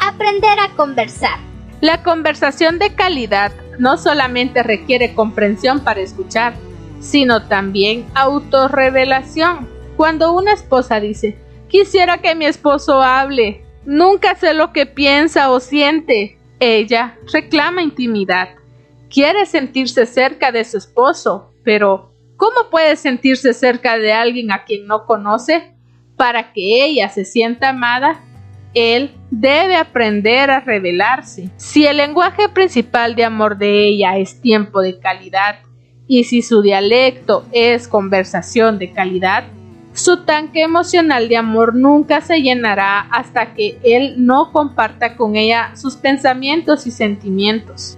Aprender 0.00 0.58
a 0.58 0.74
conversar. 0.76 1.38
La 1.80 2.02
conversación 2.02 2.78
de 2.78 2.94
calidad 2.94 3.52
no 3.78 3.98
solamente 3.98 4.62
requiere 4.62 5.14
comprensión 5.14 5.80
para 5.80 6.00
escuchar, 6.00 6.54
sino 7.00 7.46
también 7.46 8.06
autorrevelación. 8.14 9.68
Cuando 9.96 10.32
una 10.32 10.52
esposa 10.52 10.98
dice, 10.98 11.38
Quisiera 11.74 12.18
que 12.18 12.36
mi 12.36 12.46
esposo 12.46 13.02
hable. 13.02 13.64
Nunca 13.84 14.36
sé 14.36 14.54
lo 14.54 14.72
que 14.72 14.86
piensa 14.86 15.50
o 15.50 15.58
siente. 15.58 16.38
Ella 16.66 17.18
reclama 17.30 17.82
intimidad. 17.82 18.48
Quiere 19.10 19.44
sentirse 19.44 20.06
cerca 20.06 20.50
de 20.50 20.64
su 20.64 20.78
esposo, 20.78 21.50
pero 21.62 22.14
¿cómo 22.38 22.70
puede 22.70 22.96
sentirse 22.96 23.52
cerca 23.52 23.98
de 23.98 24.14
alguien 24.14 24.50
a 24.50 24.64
quien 24.64 24.86
no 24.86 25.04
conoce? 25.04 25.74
Para 26.16 26.54
que 26.54 26.86
ella 26.86 27.10
se 27.10 27.26
sienta 27.26 27.68
amada, 27.68 28.22
él 28.72 29.10
debe 29.30 29.76
aprender 29.76 30.50
a 30.50 30.60
revelarse. 30.60 31.50
Si 31.58 31.84
el 31.84 31.98
lenguaje 31.98 32.48
principal 32.48 33.14
de 33.14 33.24
amor 33.24 33.58
de 33.58 33.86
ella 33.86 34.16
es 34.16 34.40
tiempo 34.40 34.80
de 34.80 34.98
calidad 34.98 35.58
y 36.08 36.24
si 36.24 36.40
su 36.40 36.62
dialecto 36.62 37.44
es 37.52 37.88
conversación 37.88 38.78
de 38.78 38.90
calidad, 38.90 39.44
su 39.94 40.24
tanque 40.24 40.62
emocional 40.62 41.28
de 41.28 41.36
amor 41.36 41.76
nunca 41.76 42.20
se 42.20 42.42
llenará 42.42 43.00
hasta 43.12 43.54
que 43.54 43.78
él 43.84 44.14
no 44.18 44.50
comparta 44.50 45.16
con 45.16 45.36
ella 45.36 45.70
sus 45.76 45.94
pensamientos 45.94 46.86
y 46.88 46.90
sentimientos. 46.90 47.96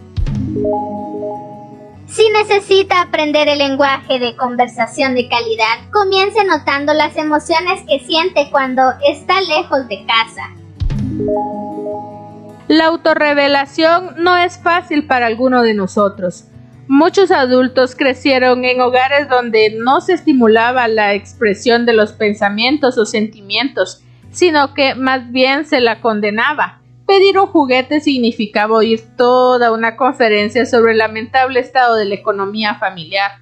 Si 2.07 2.29
necesita 2.31 3.01
aprender 3.01 3.49
el 3.49 3.59
lenguaje 3.59 4.19
de 4.19 4.37
conversación 4.37 5.15
de 5.15 5.27
calidad, 5.29 5.91
comience 5.91 6.45
notando 6.45 6.93
las 6.93 7.17
emociones 7.17 7.83
que 7.89 7.99
siente 8.07 8.49
cuando 8.51 8.83
está 9.11 9.41
lejos 9.41 9.89
de 9.89 10.05
casa. 10.07 10.53
La 12.69 12.87
autorrevelación 12.87 14.17
no 14.19 14.37
es 14.37 14.59
fácil 14.59 15.07
para 15.07 15.27
alguno 15.27 15.63
de 15.63 15.73
nosotros. 15.73 16.45
Muchos 16.88 17.33
adultos 17.33 17.96
crecieron 17.96 18.64
en 18.64 18.81
hogares 18.81 19.29
donde 19.29 19.77
no 19.77 20.01
se 20.01 20.12
estimulaba 20.12 20.87
la 20.87 21.14
expresión 21.14 21.85
de 21.85 21.92
los 21.92 22.12
pensamientos 22.12 22.96
o 22.96 23.05
sentimientos, 23.05 24.05
sino 24.31 24.72
que 24.72 24.94
más 24.94 25.33
bien 25.33 25.64
se 25.64 25.81
la 25.81 26.01
condenaba. 26.01 26.81
Pedir 27.07 27.38
un 27.38 27.46
juguete 27.46 28.01
significaba 28.01 28.77
oír 28.77 29.01
toda 29.16 29.72
una 29.72 29.96
conferencia 29.96 30.64
sobre 30.64 30.92
el 30.92 30.99
lamentable 30.99 31.59
estado 31.59 31.96
de 31.96 32.05
la 32.05 32.14
economía 32.14 32.77
familiar. 32.77 33.33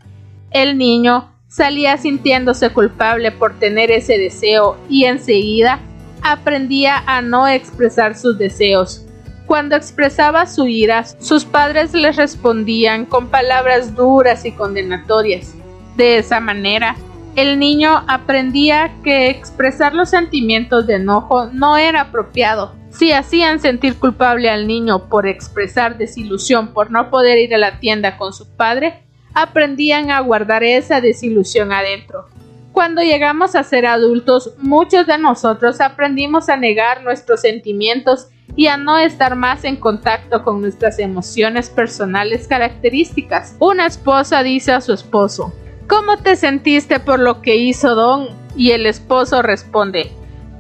El 0.51 0.79
niño 0.79 1.31
salía 1.49 1.99
sintiéndose 1.99 2.71
culpable 2.71 3.31
por 3.31 3.59
tener 3.59 3.91
ese 3.91 4.19
deseo 4.19 4.79
y 4.89 5.05
enseguida 5.05 5.81
aprendía 6.23 7.03
a 7.07 7.21
no 7.21 7.47
expresar 7.47 8.17
sus 8.17 8.39
deseos. 8.39 9.04
Cuando 9.47 9.77
expresaba 9.77 10.47
su 10.47 10.67
ira, 10.67 11.05
sus 11.05 11.45
padres 11.45 11.93
le 11.93 12.13
respondían 12.13 13.05
con 13.05 13.29
palabras 13.29 13.95
duras 13.95 14.45
y 14.45 14.53
condenatorias. 14.53 15.55
De 15.97 16.19
esa 16.19 16.41
manera, 16.41 16.97
el 17.37 17.59
niño 17.59 18.05
aprendía 18.09 18.93
que 19.03 19.29
expresar 19.29 19.93
los 19.93 20.09
sentimientos 20.09 20.87
de 20.87 20.95
enojo 20.95 21.47
no 21.53 21.77
era 21.77 22.03
apropiado. 22.03 22.75
Si 22.91 23.13
hacían 23.13 23.61
sentir 23.61 23.97
culpable 23.97 24.49
al 24.49 24.67
niño 24.67 25.09
por 25.09 25.27
expresar 25.27 25.99
desilusión 25.99 26.69
por 26.69 26.91
no 26.91 27.11
poder 27.11 27.39
ir 27.39 27.55
a 27.55 27.59
la 27.59 27.81
tienda 27.81 28.17
con 28.17 28.33
su 28.33 28.49
padre, 28.57 29.03
aprendían 29.35 30.11
a 30.11 30.21
guardar 30.21 30.63
esa 30.63 31.01
desilusión 31.01 31.73
adentro. 31.73 32.29
Cuando 32.73 33.03
llegamos 33.03 33.55
a 33.55 33.65
ser 33.65 33.85
adultos, 33.85 34.55
muchos 34.59 35.07
de 35.07 35.19
nosotros 35.19 35.81
aprendimos 35.81 36.49
a 36.49 36.57
negar 36.57 37.03
nuestros 37.03 37.41
sentimientos 37.41 38.29
y 38.57 38.69
a 38.69 38.77
no 38.77 38.99
estar 38.99 39.37
más 39.37 39.65
en 39.65 39.77
contacto 39.77 40.43
con 40.43 40.61
nuestras 40.61 40.99
emociones 40.99 41.71
personales 41.71 42.47
características. 42.47 43.57
Una 43.59 43.87
esposa 43.87 44.43
dice 44.43 44.73
a 44.73 44.81
su 44.81 44.93
esposo, 44.93 45.53
¿Cómo 45.89 46.17
te 46.17 46.37
sentiste 46.37 46.99
por 46.99 47.19
lo 47.19 47.43
que 47.43 47.57
hizo 47.57 47.95
Don? 47.95 48.29
Y 48.57 48.71
el 48.71 48.87
esposo 48.87 49.43
responde, 49.43 50.13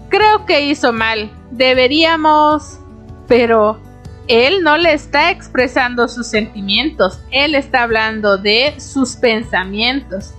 Creo 0.09 0.45
que 0.47 0.67
hizo 0.67 0.93
mal. 0.93 1.31
Deberíamos... 1.51 2.79
Pero 3.27 3.81
él 4.27 4.63
no 4.63 4.79
le 4.79 4.93
está 4.93 5.31
expresando 5.31 6.09
sus 6.09 6.27
sentimientos, 6.27 7.21
él 7.31 7.55
está 7.55 7.83
hablando 7.83 8.39
de 8.39 8.75
sus 8.79 9.17
pensamientos. 9.17 10.35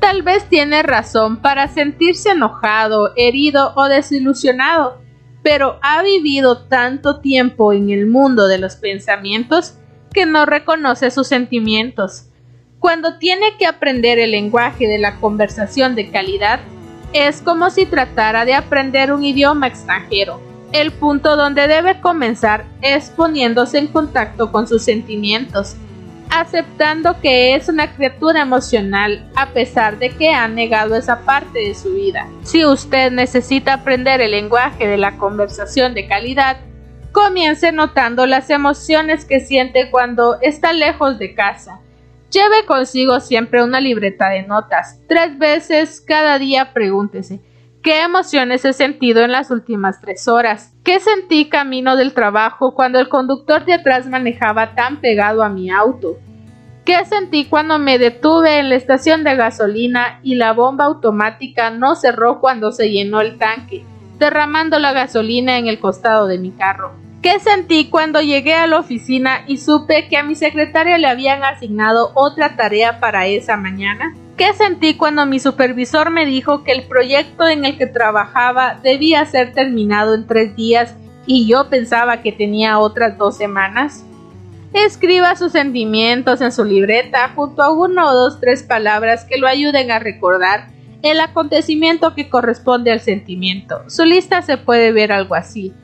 Tal 0.00 0.22
vez 0.22 0.48
tiene 0.48 0.82
razón 0.82 1.38
para 1.38 1.68
sentirse 1.68 2.30
enojado, 2.30 3.12
herido 3.16 3.72
o 3.76 3.84
desilusionado, 3.84 5.00
pero 5.42 5.78
ha 5.82 6.02
vivido 6.02 6.62
tanto 6.62 7.20
tiempo 7.20 7.72
en 7.72 7.90
el 7.90 8.06
mundo 8.06 8.48
de 8.48 8.58
los 8.58 8.76
pensamientos 8.76 9.74
que 10.12 10.26
no 10.26 10.46
reconoce 10.46 11.10
sus 11.10 11.26
sentimientos. 11.28 12.24
Cuando 12.78 13.18
tiene 13.18 13.56
que 13.58 13.66
aprender 13.66 14.18
el 14.18 14.30
lenguaje 14.30 14.86
de 14.86 14.98
la 14.98 15.16
conversación 15.16 15.94
de 15.94 16.10
calidad, 16.10 16.60
es 17.12 17.42
como 17.42 17.70
si 17.70 17.86
tratara 17.86 18.44
de 18.44 18.54
aprender 18.54 19.12
un 19.12 19.24
idioma 19.24 19.66
extranjero. 19.66 20.40
El 20.72 20.92
punto 20.92 21.36
donde 21.36 21.66
debe 21.66 22.00
comenzar 22.00 22.66
es 22.82 23.10
poniéndose 23.10 23.78
en 23.78 23.86
contacto 23.86 24.52
con 24.52 24.68
sus 24.68 24.82
sentimientos, 24.82 25.76
aceptando 26.30 27.20
que 27.20 27.54
es 27.54 27.68
una 27.68 27.94
criatura 27.94 28.42
emocional 28.42 29.30
a 29.36 29.50
pesar 29.50 29.98
de 29.98 30.10
que 30.10 30.30
ha 30.30 30.48
negado 30.48 30.96
esa 30.96 31.20
parte 31.20 31.58
de 31.58 31.74
su 31.74 31.94
vida. 31.94 32.28
Si 32.42 32.64
usted 32.64 33.10
necesita 33.10 33.74
aprender 33.74 34.20
el 34.20 34.32
lenguaje 34.32 34.86
de 34.86 34.98
la 34.98 35.16
conversación 35.16 35.94
de 35.94 36.06
calidad, 36.06 36.58
comience 37.12 37.72
notando 37.72 38.26
las 38.26 38.50
emociones 38.50 39.24
que 39.24 39.40
siente 39.40 39.90
cuando 39.90 40.38
está 40.40 40.72
lejos 40.72 41.18
de 41.18 41.34
casa 41.34 41.80
Lleve 42.30 42.66
consigo 42.66 43.20
siempre 43.20 43.64
una 43.64 43.80
libreta 43.80 44.28
de 44.28 44.42
notas. 44.42 45.00
Tres 45.08 45.38
veces 45.38 46.02
cada 46.02 46.38
día 46.38 46.74
pregúntese 46.74 47.40
¿Qué 47.82 48.02
emociones 48.02 48.64
he 48.64 48.72
sentido 48.72 49.22
en 49.22 49.30
las 49.30 49.52
últimas 49.52 50.00
tres 50.00 50.26
horas? 50.26 50.74
¿Qué 50.82 50.98
sentí 50.98 51.48
camino 51.48 51.94
del 51.94 52.12
trabajo 52.12 52.74
cuando 52.74 52.98
el 52.98 53.08
conductor 53.08 53.64
de 53.64 53.74
atrás 53.74 54.06
manejaba 54.08 54.74
tan 54.74 55.00
pegado 55.00 55.44
a 55.44 55.48
mi 55.48 55.70
auto? 55.70 56.18
¿Qué 56.84 57.04
sentí 57.04 57.44
cuando 57.44 57.78
me 57.78 57.98
detuve 57.98 58.58
en 58.58 58.68
la 58.68 58.74
estación 58.74 59.22
de 59.22 59.36
gasolina 59.36 60.18
y 60.24 60.34
la 60.34 60.54
bomba 60.54 60.86
automática 60.86 61.70
no 61.70 61.94
cerró 61.94 62.40
cuando 62.40 62.72
se 62.72 62.90
llenó 62.90 63.20
el 63.20 63.38
tanque, 63.38 63.84
derramando 64.18 64.80
la 64.80 64.92
gasolina 64.92 65.56
en 65.58 65.68
el 65.68 65.78
costado 65.78 66.26
de 66.26 66.38
mi 66.38 66.50
carro? 66.50 66.94
¿Qué 67.22 67.38
sentí 67.38 67.90
cuando 67.90 68.20
llegué 68.20 68.54
a 68.54 68.66
la 68.66 68.80
oficina 68.80 69.44
y 69.46 69.58
supe 69.58 70.08
que 70.08 70.16
a 70.16 70.24
mi 70.24 70.34
secretaria 70.34 70.98
le 70.98 71.06
habían 71.06 71.44
asignado 71.44 72.10
otra 72.14 72.56
tarea 72.56 72.98
para 72.98 73.26
esa 73.26 73.56
mañana? 73.56 74.14
¿Qué 74.38 74.54
sentí 74.54 74.94
cuando 74.94 75.26
mi 75.26 75.40
supervisor 75.40 76.10
me 76.10 76.24
dijo 76.24 76.62
que 76.62 76.70
el 76.70 76.84
proyecto 76.84 77.48
en 77.48 77.64
el 77.64 77.76
que 77.76 77.88
trabajaba 77.88 78.78
debía 78.84 79.26
ser 79.26 79.52
terminado 79.52 80.14
en 80.14 80.28
tres 80.28 80.54
días 80.54 80.94
y 81.26 81.48
yo 81.48 81.68
pensaba 81.68 82.22
que 82.22 82.30
tenía 82.30 82.78
otras 82.78 83.18
dos 83.18 83.36
semanas? 83.36 84.04
Escriba 84.72 85.34
sus 85.34 85.50
sentimientos 85.50 86.40
en 86.40 86.52
su 86.52 86.64
libreta 86.64 87.32
junto 87.34 87.64
a 87.64 87.72
uno 87.72 88.08
o 88.08 88.14
dos 88.14 88.38
tres 88.38 88.62
palabras 88.62 89.24
que 89.24 89.38
lo 89.38 89.48
ayuden 89.48 89.90
a 89.90 89.98
recordar 89.98 90.68
el 91.02 91.18
acontecimiento 91.18 92.14
que 92.14 92.30
corresponde 92.30 92.92
al 92.92 93.00
sentimiento. 93.00 93.82
Su 93.88 94.04
lista 94.04 94.42
se 94.42 94.56
puede 94.56 94.92
ver 94.92 95.10
algo 95.10 95.34
así 95.34 95.74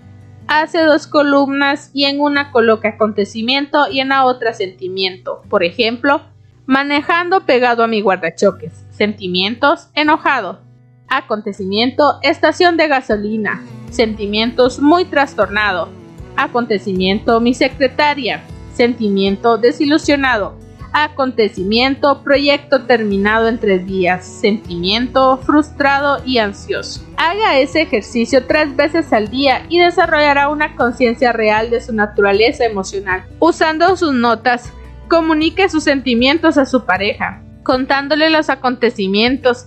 hace 0.47 0.83
dos 0.83 1.07
columnas 1.07 1.91
y 1.93 2.05
en 2.05 2.21
una 2.21 2.51
coloca 2.53 2.91
acontecimiento 2.91 3.87
y 3.91 4.01
en 4.01 4.11
la 4.11 4.25
otra 4.25 4.53
sentimiento. 4.53 5.43
Por 5.49 5.65
ejemplo, 5.65 6.23
manejando 6.67 7.47
pegado 7.47 7.85
a 7.85 7.87
mi 7.87 8.01
guardachoques. 8.01 8.73
Sentimientos, 8.91 9.89
enojado. 9.95 10.61
Acontecimiento, 11.09 12.19
estación 12.23 12.77
de 12.77 12.89
gasolina. 12.89 13.63
Sentimientos, 13.91 14.81
muy 14.81 15.05
trastornado. 15.05 15.89
Acontecimiento, 16.37 17.41
mi 17.41 17.55
secretaria. 17.55 18.43
Sentimiento, 18.75 19.59
desilusionado 19.59 20.65
acontecimiento, 20.95 22.23
proyecto 22.23 22.85
terminado 22.85 23.49
en 23.49 23.59
tres 23.59 23.85
días, 23.85 24.25
sentimiento 24.25 25.39
frustrado 25.39 26.23
y 26.25 26.39
ansioso. 26.39 27.05
Haga 27.17 27.59
ese 27.59 27.83
ejercicio 27.83 28.47
tres 28.47 28.75
veces 28.77 29.13
al 29.13 29.29
día 29.29 29.67
y 29.69 29.81
desarrollará 29.81 30.49
una 30.49 30.77
conciencia 30.77 31.33
real 31.33 31.69
de 31.69 31.81
su 31.81 31.93
naturaleza 31.93 32.65
emocional. 32.65 33.25
Usando 33.41 33.97
sus 33.97 34.15
notas, 34.15 34.73
comunique 35.09 35.69
sus 35.69 35.85
sentimientos 35.85 36.59
a 36.59 36.67
su 36.67 36.85
pareja, 36.85 37.43
contándole 37.63 38.31
los 38.31 38.51
acontecimientos 38.51 39.67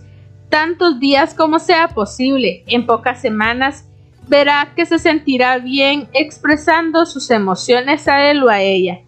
tantos 0.50 1.00
días 1.00 1.34
como 1.34 1.60
sea 1.60 1.89
posible. 1.89 2.63
En 2.67 2.86
pocas 2.86 3.21
semanas 3.21 3.86
verá 4.28 4.73
que 4.76 4.86
se 4.86 5.00
sentirá 5.00 5.58
bien 5.60 6.08
expresando 6.13 7.06
sus 7.06 7.30
emociones 7.32 8.08
a 8.08 8.30
él 8.30 8.43
o 8.43 8.50
a 8.50 8.62
ella 8.62 9.02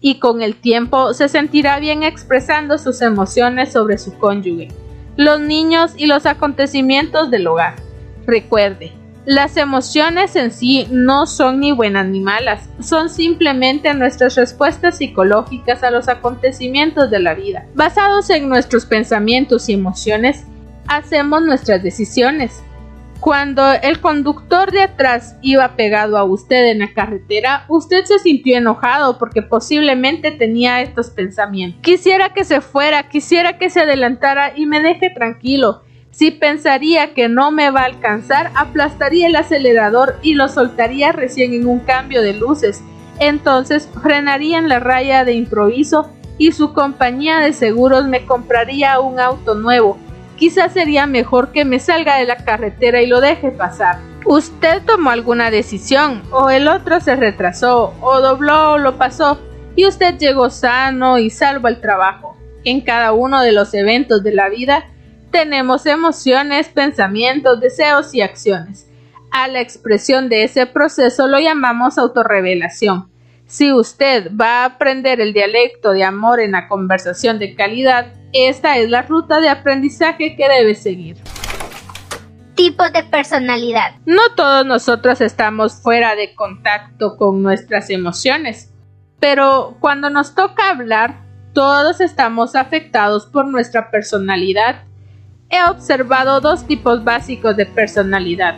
y 0.00 0.18
con 0.18 0.42
el 0.42 0.56
tiempo 0.56 1.14
se 1.14 1.28
sentirá 1.28 1.80
bien 1.80 2.02
expresando 2.02 2.78
sus 2.78 3.00
emociones 3.02 3.72
sobre 3.72 3.98
su 3.98 4.16
cónyuge, 4.18 4.68
los 5.16 5.40
niños 5.40 5.94
y 5.96 6.06
los 6.06 6.26
acontecimientos 6.26 7.30
del 7.30 7.46
hogar. 7.46 7.76
Recuerde, 8.26 8.92
las 9.26 9.56
emociones 9.56 10.36
en 10.36 10.52
sí 10.52 10.86
no 10.92 11.26
son 11.26 11.58
ni 11.58 11.72
buenas 11.72 12.06
ni 12.06 12.20
malas, 12.20 12.70
son 12.80 13.10
simplemente 13.10 13.92
nuestras 13.92 14.36
respuestas 14.36 14.98
psicológicas 14.98 15.82
a 15.82 15.90
los 15.90 16.08
acontecimientos 16.08 17.10
de 17.10 17.18
la 17.18 17.34
vida. 17.34 17.66
Basados 17.74 18.30
en 18.30 18.48
nuestros 18.48 18.86
pensamientos 18.86 19.68
y 19.68 19.72
emociones, 19.72 20.44
hacemos 20.86 21.42
nuestras 21.42 21.82
decisiones. 21.82 22.62
Cuando 23.18 23.72
el 23.72 24.00
conductor 24.00 24.70
de 24.70 24.82
atrás 24.82 25.36
iba 25.42 25.74
pegado 25.74 26.18
a 26.18 26.24
usted 26.24 26.70
en 26.70 26.78
la 26.78 26.92
carretera, 26.92 27.64
usted 27.66 28.04
se 28.04 28.20
sintió 28.20 28.56
enojado 28.56 29.18
porque 29.18 29.42
posiblemente 29.42 30.30
tenía 30.30 30.82
estos 30.82 31.10
pensamientos. 31.10 31.80
Quisiera 31.82 32.32
que 32.32 32.44
se 32.44 32.60
fuera, 32.60 33.08
quisiera 33.08 33.58
que 33.58 33.70
se 33.70 33.80
adelantara 33.80 34.52
y 34.54 34.66
me 34.66 34.80
deje 34.80 35.10
tranquilo. 35.10 35.82
Si 36.16 36.30
pensaría 36.30 37.12
que 37.12 37.28
no 37.28 37.50
me 37.50 37.70
va 37.70 37.82
a 37.82 37.84
alcanzar, 37.84 38.50
aplastaría 38.54 39.26
el 39.26 39.36
acelerador 39.36 40.16
y 40.22 40.32
lo 40.32 40.48
soltaría 40.48 41.12
recién 41.12 41.52
en 41.52 41.66
un 41.66 41.80
cambio 41.80 42.22
de 42.22 42.32
luces. 42.32 42.82
Entonces 43.18 43.88
frenaría 44.02 44.56
en 44.58 44.68
la 44.68 44.78
raya 44.78 45.24
de 45.24 45.34
improviso 45.34 46.10
y 46.38 46.52
su 46.52 46.72
compañía 46.72 47.40
de 47.40 47.52
seguros 47.52 48.06
me 48.06 48.24
compraría 48.24 48.98
un 49.00 49.20
auto 49.20 49.54
nuevo 49.54 49.98
quizás 50.36 50.72
sería 50.72 51.06
mejor 51.06 51.50
que 51.52 51.64
me 51.64 51.80
salga 51.80 52.16
de 52.16 52.26
la 52.26 52.36
carretera 52.36 53.02
y 53.02 53.06
lo 53.06 53.20
deje 53.20 53.50
pasar. 53.50 53.98
Usted 54.24 54.82
tomó 54.84 55.10
alguna 55.10 55.50
decisión, 55.50 56.22
o 56.30 56.50
el 56.50 56.68
otro 56.68 57.00
se 57.00 57.16
retrasó, 57.16 57.94
o 58.00 58.20
dobló 58.20 58.72
o 58.72 58.78
lo 58.78 58.96
pasó, 58.96 59.38
y 59.74 59.86
usted 59.86 60.18
llegó 60.18 60.50
sano 60.50 61.18
y 61.18 61.30
salvo 61.30 61.68
al 61.68 61.80
trabajo. 61.80 62.36
En 62.64 62.80
cada 62.80 63.12
uno 63.12 63.42
de 63.42 63.52
los 63.52 63.72
eventos 63.74 64.22
de 64.22 64.34
la 64.34 64.48
vida 64.48 64.86
tenemos 65.30 65.86
emociones, 65.86 66.68
pensamientos, 66.68 67.60
deseos 67.60 68.14
y 68.14 68.22
acciones. 68.22 68.90
A 69.30 69.48
la 69.48 69.60
expresión 69.60 70.28
de 70.28 70.44
ese 70.44 70.66
proceso 70.66 71.26
lo 71.26 71.38
llamamos 71.38 71.98
autorrevelación. 71.98 73.10
Si 73.46 73.72
usted 73.72 74.30
va 74.34 74.62
a 74.62 74.64
aprender 74.64 75.20
el 75.20 75.32
dialecto 75.32 75.92
de 75.92 76.02
amor 76.02 76.40
en 76.40 76.52
la 76.52 76.68
conversación 76.68 77.38
de 77.38 77.54
calidad, 77.54 78.12
esta 78.32 78.76
es 78.78 78.90
la 78.90 79.02
ruta 79.02 79.40
de 79.40 79.48
aprendizaje 79.48 80.34
que 80.36 80.48
debe 80.48 80.74
seguir. 80.74 81.16
Tipos 82.54 82.92
de 82.92 83.04
personalidad. 83.04 83.96
No 84.04 84.34
todos 84.34 84.66
nosotros 84.66 85.20
estamos 85.20 85.80
fuera 85.82 86.16
de 86.16 86.34
contacto 86.34 87.16
con 87.16 87.42
nuestras 87.42 87.90
emociones, 87.90 88.72
pero 89.20 89.76
cuando 89.80 90.10
nos 90.10 90.34
toca 90.34 90.70
hablar, 90.70 91.20
todos 91.52 92.00
estamos 92.00 92.56
afectados 92.56 93.26
por 93.26 93.46
nuestra 93.46 93.90
personalidad. 93.90 94.84
He 95.50 95.62
observado 95.62 96.40
dos 96.40 96.66
tipos 96.66 97.04
básicos 97.04 97.56
de 97.56 97.66
personalidad. 97.66 98.56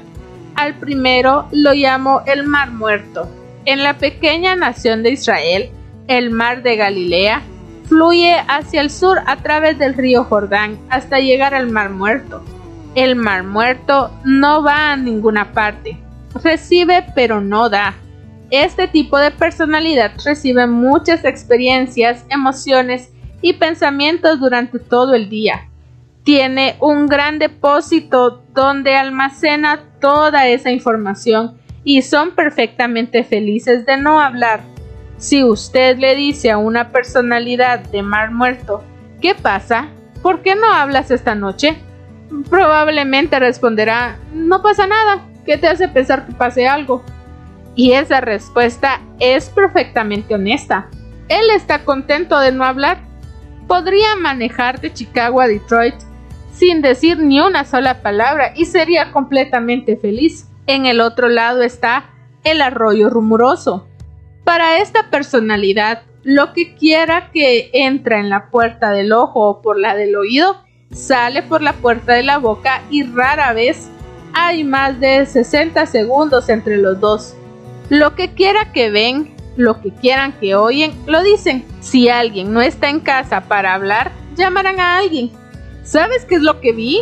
Al 0.55 0.74
primero 0.74 1.48
lo 1.53 1.72
llamo 1.72 2.22
el 2.27 2.44
mar 2.44 2.70
muerto 2.70 3.29
en 3.68 3.83
la 3.83 3.98
pequeña 3.98 4.57
nación 4.57 5.03
de 5.03 5.11
Israel, 5.11 5.68
el 6.07 6.31
mar 6.31 6.62
de 6.62 6.77
Galilea, 6.77 7.42
fluye 7.85 8.37
hacia 8.48 8.81
el 8.81 8.88
sur 8.88 9.18
a 9.27 9.37
través 9.37 9.79
del 9.79 9.92
río 9.92 10.24
Jordán 10.24 10.79
hasta 10.88 11.18
llegar 11.18 11.55
al 11.55 11.70
Mar 11.70 11.90
Muerto. 11.90 12.42
El 12.94 13.14
Mar 13.14 13.44
Muerto 13.44 14.11
no 14.24 14.62
va 14.62 14.92
a 14.92 14.96
ninguna 14.96 15.53
parte, 15.53 15.98
recibe 16.42 17.05
pero 17.14 17.42
no 17.42 17.68
da. 17.68 17.94
Este 18.51 18.88
tipo 18.88 19.18
de 19.18 19.33
personalidad 19.33 20.12
recibe 20.24 20.66
muchas 20.66 21.27
experiencias, 21.27 22.24
emociones 22.31 23.12
y 23.42 23.53
pensamientos 23.53 24.40
durante 24.40 24.79
todo 24.79 25.14
el 25.14 25.29
día. 25.29 25.67
Tiene 26.29 26.77
un 26.81 27.07
gran 27.07 27.38
depósito 27.38 28.43
donde 28.53 28.95
almacena 28.95 29.81
toda 29.99 30.47
esa 30.47 30.71
información 30.71 31.57
y 31.85 32.03
son 32.03 32.33
perfectamente 32.33 33.25
felices 33.25 33.87
de 33.87 33.97
no 33.97 34.21
hablar. 34.21 34.61
Si 35.17 35.43
usted 35.43 35.97
le 35.97 36.14
dice 36.17 36.51
a 36.51 36.59
una 36.59 36.91
personalidad 36.91 37.79
de 37.79 38.03
mar 38.03 38.31
muerto, 38.31 38.85
¿qué 39.23 39.35
pasa? 39.35 39.88
¿Por 40.21 40.43
qué 40.43 40.55
no 40.55 40.71
hablas 40.71 41.11
esta 41.11 41.35
noche? 41.35 41.79
Probablemente 42.51 43.38
responderá, 43.38 44.19
no 44.35 44.61
pasa 44.61 44.87
nada, 44.87 45.25
¿qué 45.47 45.57
te 45.57 45.67
hace 45.67 45.88
pensar 45.88 46.27
que 46.27 46.35
pase 46.35 46.69
algo? 46.69 47.03
Y 47.75 47.93
esa 47.93 48.21
respuesta 48.21 49.01
es 49.19 49.49
perfectamente 49.49 50.35
honesta. 50.35 50.91
Él 51.29 51.49
está 51.55 51.87
contento 51.87 52.38
de 52.38 52.53
no 52.53 52.67
hablar. 52.67 52.99
Podría 53.67 54.14
manejar 54.14 54.79
de 54.79 54.93
Chicago 54.93 55.41
a 55.41 55.49
Detroit 55.49 55.95
sin 56.59 56.83
decir 56.83 57.21
ni 57.21 57.40
una 57.40 57.64
sola 57.64 58.03
palabra 58.03 58.53
y 58.57 58.64
sería 58.64 59.12
completamente 59.12 59.97
feliz. 59.97 60.49
En 60.66 60.87
el 60.87 61.01
otro 61.01 61.29
lado 61.29 61.62
está 61.62 62.11
el 62.42 62.61
arroyo 62.61 63.09
rumoroso. 63.11 63.87
Para 64.44 64.79
esta 64.79 65.09
personalidad, 65.09 66.03
lo 66.25 66.53
que 66.53 66.75
quiera 66.75 67.31
que 67.33 67.71
entra 67.73 68.18
en 68.18 68.29
la 68.29 68.51
puerta 68.51 68.90
del 68.90 69.12
ojo 69.12 69.49
o 69.49 69.62
por 69.62 69.79
la 69.79 69.94
del 69.94 70.16
oído, 70.16 70.64
sale 70.90 71.42
por 71.42 71.62
la 71.62 71.75
puerta 71.75 72.14
de 72.14 72.25
la 72.25 72.38
boca 72.38 72.83
y 72.90 73.05
rara 73.05 73.53
vez 73.53 73.88
hay 74.35 74.64
más 74.64 74.99
de 74.99 75.27
60 75.27 75.87
segundos 75.87 76.49
entre 76.49 76.77
los 76.77 76.99
dos. 77.01 77.35
Lo 77.88 78.14
que 78.16 78.35
quiera 78.35 78.73
que 78.73 78.90
ven, 78.90 79.35
lo 79.57 79.81
que 79.81 79.90
quieran 79.92 80.33
que 80.33 80.57
oyen, 80.57 80.92
lo 81.07 81.23
dicen. 81.23 81.64
Si 81.81 82.09
alguien 82.09 82.53
no 82.53 82.61
está 82.61 82.90
en 82.90 83.01
casa 83.01 83.42
para 83.42 83.75
hablar, 83.75 84.11
llamarán 84.37 84.81
a 84.81 84.99
alguien. 84.99 85.31
¿Sabes 85.88 86.27
qué 86.27 86.35
es 86.35 86.42
lo 86.42 86.61
que 86.61 86.72
vi? 86.72 87.01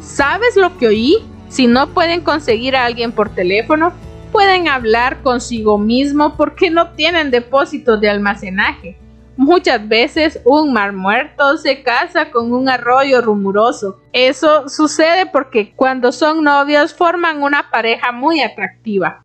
¿Sabes 0.00 0.54
lo 0.54 0.78
que 0.78 0.86
oí? 0.86 1.16
Si 1.48 1.66
no 1.66 1.88
pueden 1.88 2.20
conseguir 2.20 2.76
a 2.76 2.84
alguien 2.84 3.10
por 3.10 3.34
teléfono, 3.34 3.92
pueden 4.30 4.68
hablar 4.68 5.22
consigo 5.22 5.76
mismo 5.76 6.36
porque 6.36 6.70
no 6.70 6.90
tienen 6.90 7.32
depósitos 7.32 8.00
de 8.00 8.08
almacenaje. 8.08 8.96
Muchas 9.36 9.88
veces 9.88 10.40
un 10.44 10.72
mar 10.72 10.92
muerto 10.92 11.56
se 11.56 11.82
casa 11.82 12.30
con 12.30 12.52
un 12.52 12.68
arroyo 12.68 13.20
rumoroso. 13.22 13.98
Eso 14.12 14.68
sucede 14.68 15.26
porque 15.26 15.72
cuando 15.74 16.12
son 16.12 16.44
novios 16.44 16.94
forman 16.94 17.42
una 17.42 17.70
pareja 17.72 18.12
muy 18.12 18.40
atractiva. 18.40 19.24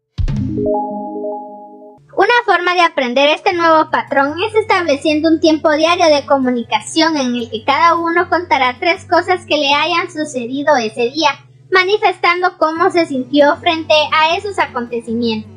Una 2.17 2.33
forma 2.47 2.73
de 2.73 2.81
aprender 2.81 3.29
este 3.29 3.53
nuevo 3.53 3.91
patrón 3.91 4.33
es 4.41 4.55
estableciendo 4.55 5.29
un 5.29 5.39
tiempo 5.39 5.71
diario 5.73 6.07
de 6.07 6.25
comunicación 6.25 7.15
en 7.15 7.35
el 7.35 7.47
que 7.51 7.63
cada 7.63 7.93
uno 7.93 8.27
contará 8.27 8.75
tres 8.79 9.05
cosas 9.05 9.45
que 9.45 9.55
le 9.55 9.71
hayan 9.71 10.09
sucedido 10.09 10.75
ese 10.77 11.11
día, 11.11 11.29
manifestando 11.71 12.57
cómo 12.57 12.89
se 12.89 13.05
sintió 13.05 13.55
frente 13.57 13.93
a 14.11 14.35
esos 14.35 14.57
acontecimientos. 14.57 15.51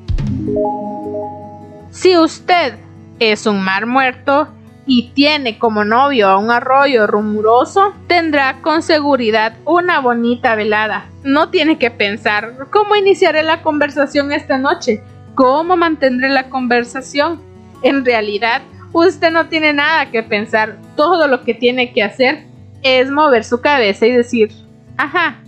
Si 1.92 2.18
usted 2.18 2.74
es 3.20 3.46
un 3.46 3.64
mar 3.64 3.86
muerto 3.86 4.48
y 4.84 5.12
tiene 5.12 5.58
como 5.58 5.86
novio 5.86 6.28
a 6.28 6.36
un 6.36 6.50
arroyo 6.50 7.06
rumoroso, 7.06 7.94
tendrá 8.06 8.60
con 8.60 8.82
seguridad 8.82 9.54
una 9.64 10.00
bonita 10.00 10.54
velada. 10.56 11.06
No 11.22 11.48
tiene 11.48 11.78
que 11.78 11.90
pensar 11.90 12.68
cómo 12.70 12.96
iniciaré 12.96 13.42
la 13.44 13.62
conversación 13.62 14.30
esta 14.30 14.58
noche 14.58 15.02
¿Cómo 15.34 15.76
mantendré 15.76 16.28
la 16.28 16.48
conversación? 16.48 17.40
En 17.82 18.04
realidad, 18.04 18.62
usted 18.92 19.30
no 19.30 19.48
tiene 19.48 19.72
nada 19.72 20.10
que 20.10 20.22
pensar. 20.22 20.78
Todo 20.96 21.26
lo 21.26 21.42
que 21.44 21.54
tiene 21.54 21.92
que 21.92 22.02
hacer 22.02 22.46
es 22.82 23.10
mover 23.10 23.44
su 23.44 23.60
cabeza 23.60 24.06
y 24.06 24.12
decir, 24.12 24.52
ajá, 24.96 25.40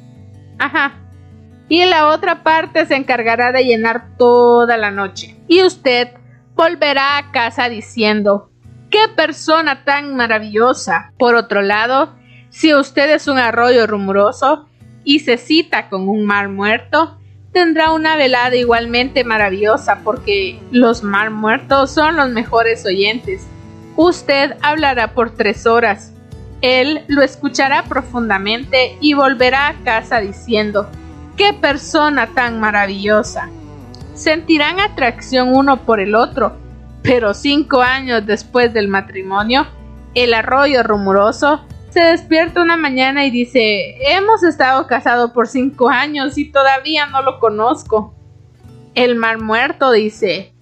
ajá. 0.59 0.95
Y 1.69 1.85
la 1.87 2.09
otra 2.09 2.43
parte 2.43 2.87
se 2.87 2.97
encargará 2.97 3.53
de 3.53 3.65
llenar 3.65 4.17
toda 4.19 4.77
la 4.77 4.91
noche. 4.91 5.37
Y 5.49 5.63
usted 5.63 6.09
volverá 6.55 7.19
a 7.19 7.33
casa 7.33 7.69
diciendo, 7.69 8.51
¡qué 8.91 9.09
persona 9.17 9.85
tan 9.85 10.17
maravillosa! 10.17 11.13
Por 11.19 11.35
otro 11.35 11.63
lado, 11.63 12.15
si 12.51 12.75
usted 12.75 13.11
es 13.15 13.27
un 13.27 13.39
arroyo 13.39 13.87
rumoroso 13.87 14.69
y 15.05 15.21
se 15.21 15.39
cita 15.39 15.89
con 15.89 16.09
un 16.09 16.27
mar 16.27 16.49
muerto, 16.51 17.19
tendrá 17.53 17.93
una 17.93 18.17
velada 18.17 18.57
igualmente 18.57 19.25
maravillosa 19.25 20.01
porque 20.03 20.61
los 20.71 21.03
mar 21.03 21.31
muertos 21.31 21.91
son 21.91 22.17
los 22.17 22.31
mejores 22.31 22.85
oyentes. 22.87 23.47
Usted 23.97 24.57
hablará 24.63 25.13
por 25.13 25.35
tres 25.35 25.67
horas. 25.67 26.13
Él 26.63 27.05
lo 27.09 27.23
escuchará 27.23 27.85
profundamente 27.85 28.97
y 29.01 29.15
volverá 29.15 29.69
a 29.69 29.75
casa 29.85 30.21
diciendo, 30.21 30.89
¡qué 31.37 31.53
persona 31.53 32.29
tan 32.29 32.61
maravillosa! 32.61 33.51
Sentirán 34.15 34.81
atracción 34.81 35.55
uno 35.55 35.83
por 35.85 36.01
el 36.01 36.15
otro, 36.15 36.57
pero 37.03 37.35
cinco 37.35 37.83
años 37.83 38.25
después 38.25 38.73
del 38.73 38.89
matrimonio, 38.89 39.67
el 40.15 40.35
arroyo 40.35 40.83
rumoroso 40.83 41.67
se 41.93 42.01
despierta 42.01 42.63
una 42.63 42.79
mañana 42.79 43.27
y 43.27 43.31
dice, 43.31 43.97
hemos 44.15 44.43
estado 44.43 44.87
casados 44.87 45.33
por 45.33 45.47
cinco 45.47 45.91
años 45.91 46.39
y 46.39 46.51
todavía 46.51 47.05
no 47.07 47.21
lo 47.21 47.39
conozco. 47.39 48.15
El 48.95 49.15
mar 49.15 49.43
muerto 49.43 49.93
dice, 49.93 50.55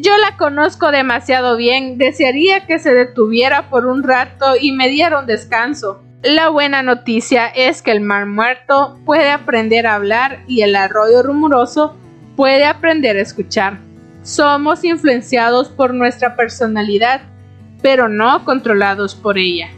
yo 0.00 0.16
la 0.16 0.38
conozco 0.38 0.90
demasiado 0.90 1.58
bien, 1.58 1.98
desearía 1.98 2.66
que 2.66 2.78
se 2.78 2.94
detuviera 2.94 3.68
por 3.68 3.86
un 3.86 4.02
rato 4.02 4.54
y 4.58 4.72
me 4.72 4.88
diera 4.88 5.20
un 5.20 5.26
descanso. 5.26 6.02
La 6.22 6.48
buena 6.48 6.82
noticia 6.82 7.48
es 7.48 7.82
que 7.82 7.92
el 7.92 8.00
mar 8.00 8.24
muerto 8.24 8.98
puede 9.04 9.30
aprender 9.30 9.86
a 9.86 9.96
hablar 9.96 10.40
y 10.46 10.62
el 10.62 10.76
arroyo 10.76 11.22
rumoroso 11.22 11.94
puede 12.36 12.64
aprender 12.64 13.18
a 13.18 13.22
escuchar. 13.22 13.80
Somos 14.22 14.82
influenciados 14.84 15.68
por 15.68 15.92
nuestra 15.92 16.36
personalidad, 16.36 17.20
pero 17.82 18.08
no 18.08 18.46
controlados 18.46 19.14
por 19.14 19.36
ella. 19.36 19.68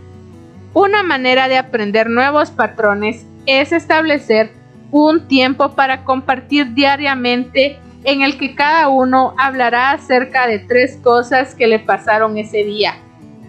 Una 0.74 1.02
manera 1.02 1.48
de 1.48 1.58
aprender 1.58 2.08
nuevos 2.08 2.50
patrones 2.50 3.26
es 3.44 3.72
establecer 3.72 4.52
un 4.90 5.28
tiempo 5.28 5.72
para 5.74 6.04
compartir 6.04 6.72
diariamente 6.72 7.78
en 8.04 8.22
el 8.22 8.38
que 8.38 8.54
cada 8.54 8.88
uno 8.88 9.34
hablará 9.38 9.90
acerca 9.90 10.46
de 10.46 10.58
tres 10.60 10.98
cosas 11.02 11.54
que 11.54 11.66
le 11.66 11.78
pasaron 11.78 12.38
ese 12.38 12.64
día 12.64 12.94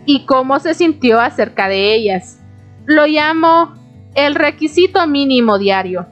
y 0.05 0.25
cómo 0.25 0.59
se 0.59 0.73
sintió 0.73 1.21
acerca 1.21 1.69
de 1.69 1.95
ellas. 1.95 2.41
Lo 2.86 3.07
llamo 3.07 3.73
el 4.15 4.36
requisito 4.36 5.07
mínimo 5.07 5.57
diario. 5.57 6.07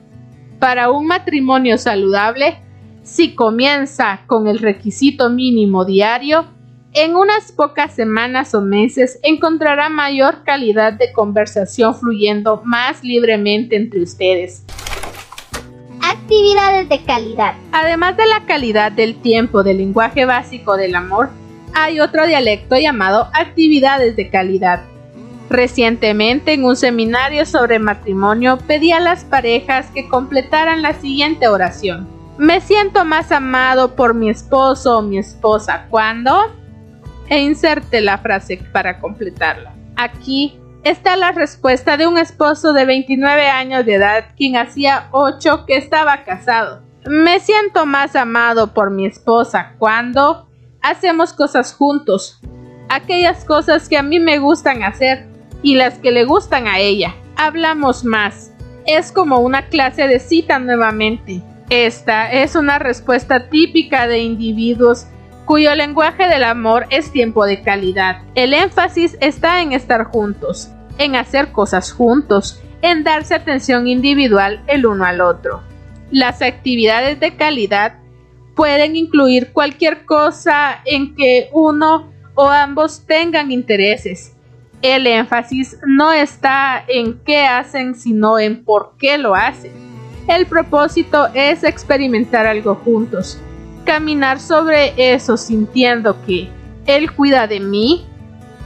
Para 0.60 0.92
un 0.92 1.08
matrimonio 1.08 1.78
saludable, 1.78 2.58
si 3.04 3.36
comienza 3.36 4.22
con 4.28 4.48
el 4.48 4.60
requisito 4.60 5.30
mínimo 5.30 5.84
diario, 5.84 6.46
en 6.94 7.16
unas 7.16 7.52
pocas 7.52 7.94
semanas 7.94 8.54
o 8.54 8.62
meses 8.62 9.20
encontrará 9.24 9.88
mayor 9.90 10.44
calidad 10.44 10.94
de 10.94 11.14
conversación 11.14 11.96
fluyendo 11.96 12.62
más 12.66 13.04
libremente 13.04 13.78
entre 13.78 14.02
ustedes. 14.02 14.66
Actividades 16.02 16.90
de 16.90 17.04
calidad. 17.04 17.56
Además 17.72 18.18
de 18.18 18.26
la 18.26 18.46
calidad 18.46 18.92
del 18.92 19.16
tiempo 19.22 19.64
del 19.64 19.78
lenguaje 19.78 20.26
básico 20.26 20.76
del 20.76 20.96
amor, 20.96 21.30
hay 21.74 22.02
otro 22.02 22.28
dialecto 22.28 22.78
llamado 22.78 23.30
actividades 23.34 24.16
de 24.18 24.30
calidad. 24.30 24.82
Recientemente 25.50 26.54
en 26.54 26.66
un 26.66 26.76
seminario 26.76 27.46
sobre 27.46 27.80
matrimonio 27.80 28.58
pedí 28.68 28.92
a 28.92 29.00
las 29.00 29.24
parejas 29.24 29.90
que 29.92 30.10
completaran 30.10 30.82
la 30.82 30.94
siguiente 30.94 31.48
oración. 31.48 32.08
Me 32.38 32.60
siento 32.62 33.06
más 33.06 33.32
amado 33.32 33.96
por 33.96 34.14
mi 34.14 34.30
esposo 34.30 34.98
o 34.98 35.02
mi 35.02 35.18
esposa 35.18 35.88
cuando 35.90 36.52
e 37.32 37.40
inserte 37.40 38.02
la 38.02 38.18
frase 38.18 38.58
para 38.74 39.00
completarla. 39.00 39.74
Aquí 39.96 40.60
está 40.84 41.16
la 41.16 41.32
respuesta 41.32 41.96
de 41.96 42.06
un 42.06 42.18
esposo 42.18 42.74
de 42.74 42.84
29 42.84 43.48
años 43.48 43.86
de 43.86 43.94
edad 43.94 44.26
quien 44.36 44.58
hacía 44.58 45.08
8 45.12 45.66
que 45.66 45.78
estaba 45.78 46.26
casado. 46.26 46.82
Me 47.06 47.40
siento 47.40 47.86
más 47.86 48.18
amado 48.18 48.74
por 48.74 48.92
mi 48.92 49.06
esposa 49.06 49.76
cuando 49.80 50.50
hacemos 50.82 51.32
cosas 51.32 51.74
juntos, 51.74 52.42
aquellas 52.90 53.46
cosas 53.46 53.88
que 53.88 53.98
a 53.98 54.04
mí 54.04 54.20
me 54.20 54.38
gustan 54.38 54.84
hacer 54.84 55.26
y 55.64 55.76
las 55.76 56.00
que 56.00 56.12
le 56.12 56.26
gustan 56.26 56.68
a 56.68 56.80
ella. 56.80 57.16
Hablamos 57.38 58.04
más. 58.04 58.52
Es 58.86 59.14
como 59.14 59.40
una 59.40 59.68
clase 59.68 60.06
de 60.06 60.20
cita 60.20 60.60
nuevamente. 60.60 61.42
Esta 61.70 62.30
es 62.30 62.56
una 62.58 62.78
respuesta 62.78 63.48
típica 63.48 64.06
de 64.08 64.20
individuos 64.20 65.08
cuyo 65.52 65.76
lenguaje 65.76 66.30
del 66.30 66.46
amor 66.46 66.86
es 66.92 67.12
tiempo 67.12 67.46
de 67.46 67.62
calidad. 67.62 68.22
El 68.36 68.54
énfasis 68.54 69.18
está 69.20 69.62
en 69.62 69.74
estar 69.74 70.06
juntos, 70.06 70.72
en 70.98 71.18
hacer 71.18 71.52
cosas 71.52 71.92
juntos, 71.92 72.62
en 72.82 73.04
darse 73.04 73.36
atención 73.36 73.86
individual 73.86 74.64
el 74.68 74.86
uno 74.86 75.04
al 75.04 75.20
otro. 75.20 75.62
Las 76.10 76.42
actividades 76.42 77.20
de 77.20 77.36
calidad 77.36 77.96
pueden 78.56 78.96
incluir 78.96 79.52
cualquier 79.52 80.06
cosa 80.06 80.80
en 80.86 81.16
que 81.16 81.50
uno 81.52 82.14
o 82.34 82.48
ambos 82.48 83.06
tengan 83.06 83.52
intereses. 83.52 84.38
El 84.82 85.06
énfasis 85.06 85.78
no 85.86 86.14
está 86.14 86.82
en 86.88 87.20
qué 87.26 87.42
hacen, 87.46 87.96
sino 87.96 88.40
en 88.40 88.64
por 88.64 88.94
qué 88.98 89.18
lo 89.18 89.36
hacen. 89.36 89.74
El 90.30 90.46
propósito 90.46 91.28
es 91.34 91.66
experimentar 91.66 92.48
algo 92.48 92.76
juntos, 92.76 93.38
caminar 93.84 94.40
sobre 94.40 94.94
eso 95.14 95.38
sintiendo 95.38 96.18
que 96.26 96.50
Él 96.86 97.12
cuida 97.12 97.48
de 97.48 97.60
mí, 97.60 98.06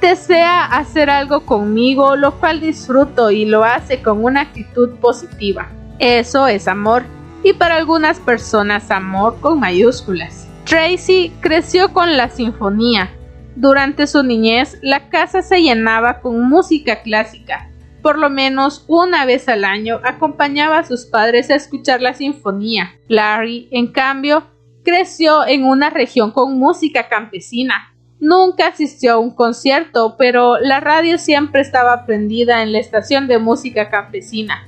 desea 0.01 0.65
hacer 0.65 1.09
algo 1.09 1.45
conmigo, 1.45 2.15
lo 2.15 2.39
cual 2.39 2.59
disfruto 2.59 3.31
y 3.31 3.45
lo 3.45 3.63
hace 3.63 4.01
con 4.01 4.23
una 4.23 4.41
actitud 4.41 4.91
positiva. 5.01 5.69
Eso 5.99 6.47
es 6.47 6.67
amor 6.67 7.03
y 7.43 7.53
para 7.53 7.75
algunas 7.75 8.19
personas 8.19 8.91
amor 8.91 9.39
con 9.39 9.59
mayúsculas. 9.59 10.47
Tracy 10.65 11.31
creció 11.41 11.93
con 11.93 12.17
la 12.17 12.29
sinfonía. 12.29 13.11
Durante 13.55 14.07
su 14.07 14.23
niñez 14.23 14.79
la 14.81 15.09
casa 15.09 15.41
se 15.41 15.61
llenaba 15.61 16.21
con 16.21 16.49
música 16.49 17.01
clásica. 17.03 17.69
Por 18.01 18.17
lo 18.17 18.29
menos 18.29 18.83
una 18.87 19.25
vez 19.25 19.47
al 19.47 19.63
año 19.63 19.99
acompañaba 20.03 20.79
a 20.79 20.85
sus 20.85 21.05
padres 21.05 21.49
a 21.49 21.55
escuchar 21.55 22.01
la 22.01 22.13
sinfonía. 22.13 22.95
Larry, 23.07 23.67
en 23.71 23.91
cambio, 23.91 24.43
creció 24.85 25.45
en 25.45 25.65
una 25.65 25.89
región 25.89 26.31
con 26.31 26.57
música 26.57 27.09
campesina. 27.09 27.93
Nunca 28.21 28.67
asistió 28.67 29.13
a 29.13 29.17
un 29.17 29.31
concierto, 29.31 30.15
pero 30.17 30.57
la 30.59 30.79
radio 30.79 31.17
siempre 31.17 31.59
estaba 31.59 32.05
prendida 32.05 32.63
en 32.63 32.71
la 32.71 32.79
estación 32.79 33.27
de 33.27 33.39
música 33.39 33.89
campesina. 33.89 34.65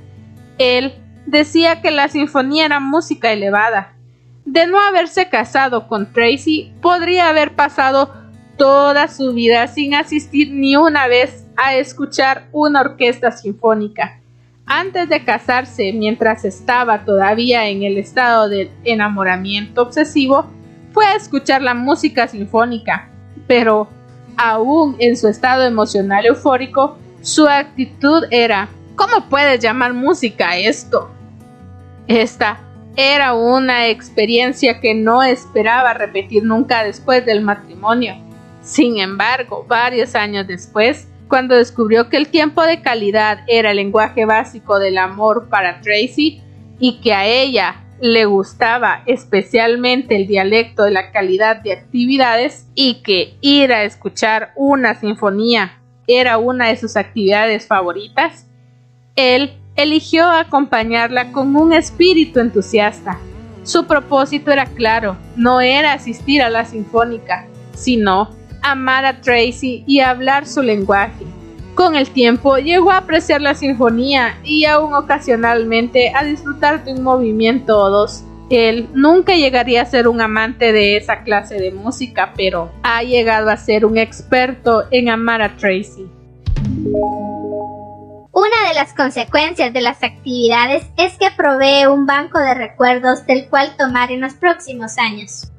Él 0.57 0.95
decía 1.25 1.81
que 1.81 1.91
la 1.91 2.09
sinfonía 2.09 2.65
era 2.65 2.79
música 2.81 3.31
elevada. 3.31 3.93
De 4.43 4.65
no 4.67 4.79
haberse 4.81 5.29
casado 5.29 5.87
con 5.87 6.11
Tracy, 6.11 6.73
podría 6.81 7.29
haber 7.29 7.55
pasado 7.55 8.13
toda 8.57 9.07
su 9.07 9.33
vida 9.33 9.67
sin 9.67 9.93
asistir 9.93 10.51
ni 10.51 10.75
una 10.75 11.07
vez 11.07 11.45
a 11.55 11.75
escuchar 11.75 12.47
una 12.51 12.81
orquesta 12.81 13.31
sinfónica. 13.31 14.19
Antes 14.67 15.09
de 15.09 15.23
casarse, 15.23 15.93
mientras 15.93 16.45
estaba 16.45 17.05
todavía 17.05 17.67
en 17.67 17.83
el 17.83 17.97
estado 17.97 18.49
de 18.49 18.69
enamoramiento 18.83 19.81
obsesivo, 19.81 20.45
fue 20.91 21.05
a 21.05 21.15
escuchar 21.15 21.61
la 21.61 21.73
música 21.73 22.27
sinfónica, 22.27 23.09
pero 23.47 23.87
aún 24.35 24.95
en 24.99 25.15
su 25.17 25.27
estado 25.27 25.63
emocional 25.63 26.25
eufórico, 26.25 26.97
su 27.21 27.47
actitud 27.47 28.23
era 28.29 28.69
¿Cómo 28.97 29.29
puedes 29.29 29.59
llamar 29.59 29.93
música 29.93 30.57
esto? 30.57 31.11
Esta 32.07 32.57
era 32.95 33.35
una 33.35 33.89
experiencia 33.89 34.79
que 34.79 34.95
no 34.95 35.21
esperaba 35.21 35.93
repetir 35.93 36.43
nunca 36.43 36.83
después 36.83 37.23
del 37.23 37.41
matrimonio. 37.41 38.15
Sin 38.63 38.97
embargo, 38.97 39.63
varios 39.67 40.15
años 40.15 40.47
después, 40.47 41.07
cuando 41.27 41.55
descubrió 41.55 42.09
que 42.09 42.17
el 42.17 42.29
tiempo 42.29 42.63
de 42.63 42.81
calidad 42.81 43.39
era 43.47 43.71
el 43.71 43.77
lenguaje 43.77 44.25
básico 44.25 44.79
del 44.79 44.97
amor 44.97 45.47
para 45.49 45.81
Tracy 45.81 46.41
y 46.79 46.99
que 47.01 47.13
a 47.13 47.25
ella 47.25 47.83
le 47.99 48.25
gustaba 48.25 49.01
especialmente 49.05 50.15
el 50.15 50.27
dialecto 50.27 50.83
de 50.83 50.91
la 50.91 51.11
calidad 51.11 51.57
de 51.61 51.73
actividades 51.73 52.67
y 52.75 53.01
que 53.01 53.35
ir 53.41 53.73
a 53.73 53.83
escuchar 53.83 54.51
una 54.55 54.95
sinfonía 54.95 55.81
era 56.07 56.37
una 56.37 56.67
de 56.67 56.77
sus 56.77 56.95
actividades 56.95 57.67
favoritas, 57.67 58.47
él 59.15 59.53
eligió 59.75 60.29
acompañarla 60.29 61.31
con 61.31 61.55
un 61.55 61.73
espíritu 61.73 62.39
entusiasta. 62.39 63.19
Su 63.63 63.85
propósito 63.85 64.51
era 64.51 64.65
claro, 64.65 65.17
no 65.35 65.59
era 65.59 65.93
asistir 65.93 66.41
a 66.41 66.49
la 66.49 66.63
sinfónica, 66.63 67.47
sino 67.73 68.29
amar 68.71 69.05
a 69.05 69.21
Tracy 69.21 69.83
y 69.87 69.99
hablar 69.99 70.45
su 70.45 70.61
lenguaje. 70.61 71.25
Con 71.75 71.95
el 71.95 72.09
tiempo 72.09 72.57
llegó 72.57 72.91
a 72.91 72.97
apreciar 72.97 73.41
la 73.41 73.53
sinfonía 73.53 74.39
y 74.43 74.65
aún 74.65 74.95
ocasionalmente 74.95 76.11
a 76.15 76.23
disfrutar 76.23 76.83
de 76.83 76.93
un 76.93 77.03
movimiento 77.03 77.77
o 77.77 77.89
dos. 77.89 78.23
Él 78.49 78.89
nunca 78.93 79.35
llegaría 79.35 79.81
a 79.81 79.85
ser 79.85 80.07
un 80.07 80.21
amante 80.21 80.71
de 80.71 80.97
esa 80.97 81.23
clase 81.23 81.59
de 81.59 81.71
música, 81.71 82.33
pero 82.35 82.71
ha 82.81 83.03
llegado 83.03 83.49
a 83.49 83.57
ser 83.57 83.85
un 83.85 83.97
experto 83.97 84.85
en 84.89 85.09
amar 85.09 85.41
a 85.41 85.55
Tracy. 85.55 86.07
Una 88.31 88.67
de 88.69 88.75
las 88.75 88.93
consecuencias 88.93 89.73
de 89.73 89.81
las 89.81 90.03
actividades 90.03 90.85
es 90.97 91.17
que 91.17 91.29
provee 91.35 91.87
un 91.87 92.05
banco 92.05 92.39
de 92.39 92.53
recuerdos 92.53 93.25
del 93.25 93.49
cual 93.49 93.75
tomar 93.77 94.11
en 94.11 94.21
los 94.21 94.33
próximos 94.33 94.97
años. 94.97 95.51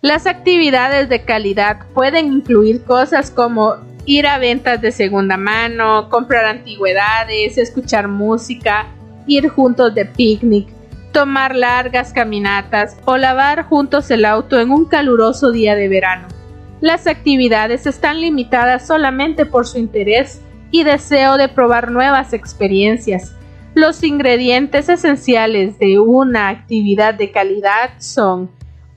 Las 0.00 0.28
actividades 0.28 1.08
de 1.08 1.24
calidad 1.24 1.78
pueden 1.92 2.32
incluir 2.32 2.84
cosas 2.84 3.32
como 3.32 3.74
ir 4.06 4.28
a 4.28 4.38
ventas 4.38 4.80
de 4.80 4.92
segunda 4.92 5.36
mano, 5.36 6.08
comprar 6.08 6.44
antigüedades, 6.44 7.58
escuchar 7.58 8.06
música, 8.06 8.86
ir 9.26 9.48
juntos 9.48 9.92
de 9.96 10.04
picnic, 10.04 10.68
tomar 11.12 11.56
largas 11.56 12.12
caminatas 12.12 12.96
o 13.06 13.16
lavar 13.16 13.64
juntos 13.64 14.08
el 14.12 14.24
auto 14.24 14.60
en 14.60 14.70
un 14.70 14.84
caluroso 14.84 15.50
día 15.50 15.74
de 15.74 15.88
verano. 15.88 16.28
Las 16.80 17.08
actividades 17.08 17.84
están 17.84 18.20
limitadas 18.20 18.86
solamente 18.86 19.46
por 19.46 19.66
su 19.66 19.78
interés 19.78 20.40
y 20.70 20.84
deseo 20.84 21.36
de 21.36 21.48
probar 21.48 21.90
nuevas 21.90 22.32
experiencias. 22.34 23.34
Los 23.74 24.04
ingredientes 24.04 24.88
esenciales 24.88 25.76
de 25.80 25.98
una 25.98 26.50
actividad 26.50 27.14
de 27.14 27.32
calidad 27.32 27.90
son 27.98 28.48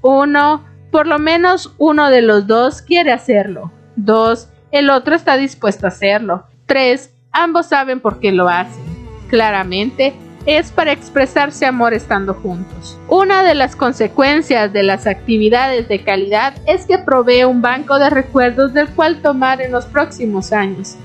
1. 0.03 0.70
Por 0.91 1.07
lo 1.07 1.19
menos 1.19 1.73
uno 1.77 2.09
de 2.09 2.21
los 2.21 2.47
dos 2.47 2.81
quiere 2.81 3.11
hacerlo. 3.11 3.71
2. 3.95 4.49
El 4.71 4.89
otro 4.89 5.15
está 5.15 5.37
dispuesto 5.37 5.85
a 5.85 5.89
hacerlo. 5.89 6.45
3. 6.65 7.13
Ambos 7.31 7.67
saben 7.67 8.01
por 8.01 8.19
qué 8.19 8.31
lo 8.31 8.49
hacen. 8.49 8.83
Claramente, 9.29 10.13
es 10.45 10.71
para 10.71 10.91
expresarse 10.91 11.65
amor 11.65 11.93
estando 11.93 12.33
juntos. 12.33 12.99
Una 13.07 13.43
de 13.43 13.55
las 13.55 13.75
consecuencias 13.75 14.73
de 14.73 14.83
las 14.83 15.07
actividades 15.07 15.87
de 15.87 16.03
calidad 16.03 16.55
es 16.65 16.85
que 16.85 16.97
provee 16.97 17.43
un 17.43 17.61
banco 17.61 17.99
de 17.99 18.09
recuerdos 18.09 18.73
del 18.73 18.89
cual 18.89 19.21
tomar 19.21 19.61
en 19.61 19.71
los 19.71 19.85
próximos 19.85 20.51
años. 20.51 20.95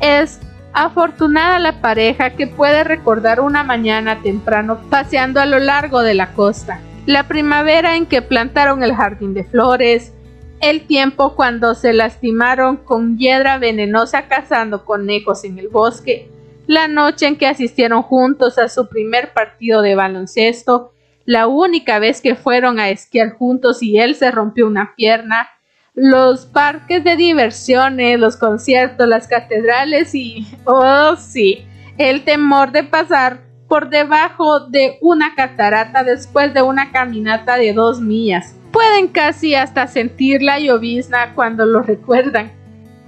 Es 0.00 0.40
afortunada 0.72 1.58
la 1.58 1.80
pareja 1.80 2.30
que 2.30 2.46
puede 2.46 2.84
recordar 2.84 3.40
una 3.40 3.62
mañana 3.62 4.22
temprano 4.22 4.78
paseando 4.90 5.40
a 5.40 5.46
lo 5.46 5.58
largo 5.58 6.02
de 6.02 6.14
la 6.14 6.32
costa, 6.32 6.80
la 7.08 7.26
primavera 7.26 7.96
en 7.96 8.04
que 8.04 8.20
plantaron 8.20 8.82
el 8.82 8.94
jardín 8.94 9.32
de 9.32 9.42
flores, 9.42 10.12
el 10.60 10.86
tiempo 10.86 11.34
cuando 11.36 11.74
se 11.74 11.94
lastimaron 11.94 12.76
con 12.76 13.16
hiedra 13.16 13.56
venenosa 13.56 14.28
cazando 14.28 14.84
conejos 14.84 15.42
en 15.44 15.58
el 15.58 15.68
bosque, 15.68 16.30
la 16.66 16.86
noche 16.86 17.26
en 17.26 17.38
que 17.38 17.46
asistieron 17.46 18.02
juntos 18.02 18.58
a 18.58 18.68
su 18.68 18.90
primer 18.90 19.32
partido 19.32 19.80
de 19.80 19.94
baloncesto, 19.94 20.92
la 21.24 21.46
única 21.46 21.98
vez 21.98 22.20
que 22.20 22.34
fueron 22.34 22.78
a 22.78 22.90
esquiar 22.90 23.30
juntos 23.30 23.82
y 23.82 23.98
él 23.98 24.14
se 24.14 24.30
rompió 24.30 24.66
una 24.66 24.92
pierna, 24.94 25.48
los 25.94 26.44
parques 26.44 27.02
de 27.04 27.16
diversiones, 27.16 28.20
los 28.20 28.36
conciertos, 28.36 29.08
las 29.08 29.28
catedrales 29.28 30.14
y, 30.14 30.46
oh 30.66 31.16
sí, 31.16 31.66
el 31.96 32.24
temor 32.24 32.70
de 32.70 32.84
pasar 32.84 33.47
por 33.68 33.90
debajo 33.90 34.60
de 34.60 34.98
una 35.00 35.34
catarata 35.34 36.02
después 36.02 36.54
de 36.54 36.62
una 36.62 36.90
caminata 36.90 37.56
de 37.56 37.72
dos 37.72 38.00
millas. 38.00 38.56
Pueden 38.72 39.08
casi 39.08 39.54
hasta 39.54 39.86
sentir 39.86 40.42
la 40.42 40.58
llovizna 40.58 41.34
cuando 41.34 41.66
lo 41.66 41.82
recuerdan. 41.82 42.52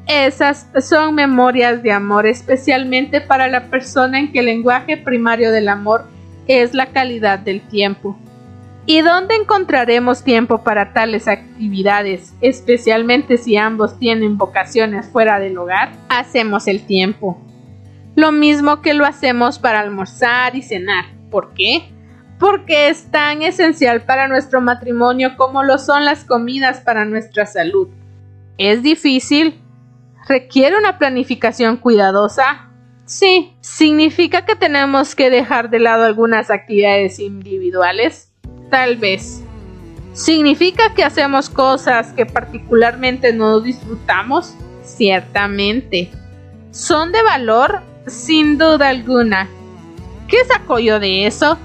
Esas 0.06 0.68
son 0.80 1.14
memorias 1.14 1.82
de 1.82 1.92
amor, 1.92 2.26
especialmente 2.26 3.20
para 3.20 3.48
la 3.48 3.66
persona 3.70 4.18
en 4.18 4.32
que 4.32 4.40
el 4.40 4.46
lenguaje 4.46 4.96
primario 4.96 5.50
del 5.52 5.68
amor 5.68 6.04
es 6.46 6.74
la 6.74 6.86
calidad 6.86 7.38
del 7.38 7.60
tiempo. 7.60 8.18
¿Y 8.86 9.02
dónde 9.02 9.36
encontraremos 9.36 10.24
tiempo 10.24 10.64
para 10.64 10.92
tales 10.92 11.28
actividades, 11.28 12.34
especialmente 12.40 13.36
si 13.36 13.56
ambos 13.56 13.98
tienen 13.98 14.36
vocaciones 14.36 15.06
fuera 15.06 15.38
del 15.38 15.56
hogar? 15.58 15.92
Hacemos 16.08 16.66
el 16.66 16.84
tiempo. 16.84 17.38
Lo 18.16 18.32
mismo 18.32 18.82
que 18.82 18.94
lo 18.94 19.06
hacemos 19.06 19.58
para 19.58 19.80
almorzar 19.80 20.56
y 20.56 20.62
cenar. 20.62 21.06
¿Por 21.30 21.54
qué? 21.54 21.90
Porque 22.38 22.88
es 22.88 23.10
tan 23.10 23.42
esencial 23.42 24.02
para 24.02 24.28
nuestro 24.28 24.60
matrimonio 24.60 25.36
como 25.36 25.62
lo 25.62 25.78
son 25.78 26.04
las 26.04 26.24
comidas 26.24 26.80
para 26.80 27.04
nuestra 27.04 27.46
salud. 27.46 27.88
¿Es 28.58 28.82
difícil? 28.82 29.60
¿Requiere 30.28 30.76
una 30.76 30.98
planificación 30.98 31.76
cuidadosa? 31.76 32.70
Sí. 33.04 33.56
¿Significa 33.60 34.44
que 34.44 34.54
tenemos 34.54 35.14
que 35.14 35.30
dejar 35.30 35.70
de 35.70 35.80
lado 35.80 36.04
algunas 36.04 36.50
actividades 36.50 37.18
individuales? 37.18 38.32
Tal 38.70 38.96
vez. 38.96 39.42
¿Significa 40.12 40.94
que 40.94 41.04
hacemos 41.04 41.50
cosas 41.50 42.12
que 42.12 42.26
particularmente 42.26 43.32
no 43.32 43.60
disfrutamos? 43.60 44.54
Ciertamente. 44.84 46.10
¿Son 46.70 47.12
de 47.12 47.22
valor? 47.22 47.82
Sin 48.10 48.58
duda 48.58 48.88
alguna. 48.88 49.48
¿Qué 50.26 50.38
saco 50.44 50.80
yo 50.80 50.98
de 50.98 51.26
eso? 51.26 51.56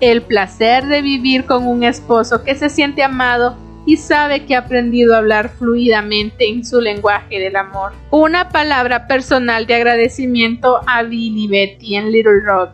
El 0.00 0.20
placer 0.20 0.84
de 0.86 1.00
vivir 1.00 1.46
con 1.46 1.64
un 1.64 1.84
esposo 1.84 2.42
que 2.42 2.56
se 2.56 2.68
siente 2.68 3.04
amado 3.04 3.56
y 3.86 3.96
sabe 3.96 4.44
que 4.44 4.56
ha 4.56 4.60
aprendido 4.60 5.14
a 5.14 5.18
hablar 5.18 5.48
fluidamente 5.48 6.48
en 6.48 6.66
su 6.66 6.80
lenguaje 6.80 7.38
del 7.38 7.54
amor. 7.54 7.92
Una 8.10 8.48
palabra 8.48 9.06
personal 9.06 9.66
de 9.66 9.76
agradecimiento 9.76 10.80
a 10.88 11.04
Bill 11.04 11.38
y 11.38 11.46
Betty 11.46 11.94
en 11.94 12.10
Little 12.10 12.40
Rock, 12.44 12.70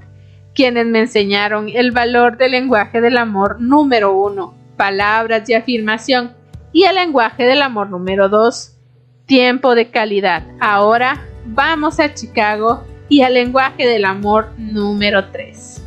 quienes 0.54 0.86
me 0.86 1.00
enseñaron 1.00 1.68
el 1.68 1.90
valor 1.92 2.38
del 2.38 2.52
lenguaje 2.52 3.02
del 3.02 3.18
amor 3.18 3.60
número 3.60 4.16
uno, 4.16 4.54
palabras 4.78 5.46
de 5.46 5.56
afirmación, 5.56 6.32
y 6.72 6.84
el 6.84 6.94
lenguaje 6.94 7.44
del 7.44 7.60
amor 7.60 7.90
número 7.90 8.30
dos, 8.30 8.78
tiempo 9.26 9.74
de 9.74 9.90
calidad. 9.90 10.44
Ahora 10.60 11.22
vamos 11.44 12.00
a 12.00 12.14
Chicago 12.14 12.86
y 13.12 13.20
al 13.20 13.34
lenguaje 13.34 13.86
del 13.86 14.06
amor 14.06 14.52
número 14.56 15.28
tres. 15.32 15.82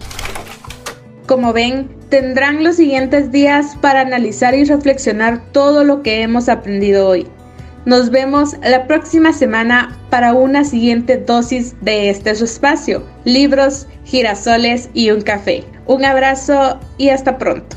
Como 1.26 1.54
ven, 1.54 1.90
tendrán 2.10 2.64
los 2.64 2.76
siguientes 2.76 3.32
días 3.32 3.76
para 3.82 4.02
analizar 4.02 4.54
y 4.54 4.64
reflexionar 4.64 5.42
todo 5.52 5.84
lo 5.84 6.04
que 6.04 6.22
hemos 6.22 6.50
aprendido 6.50 7.08
hoy. 7.08 7.26
Nos 7.86 8.12
vemos 8.12 8.56
la 8.62 8.86
próxima 8.86 9.34
semana 9.34 9.98
para 10.12 10.34
una 10.34 10.64
siguiente 10.64 11.18
dosis 11.18 11.76
de 11.82 12.12
este 12.12 12.30
espacio, 12.30 13.04
libros, 13.24 13.88
girasoles 14.04 14.92
y 14.94 15.10
un 15.10 15.22
café. 15.22 15.64
Un 15.88 16.06
abrazo 16.06 16.80
y 17.00 17.10
hasta 17.10 17.40
pronto. 17.40 17.76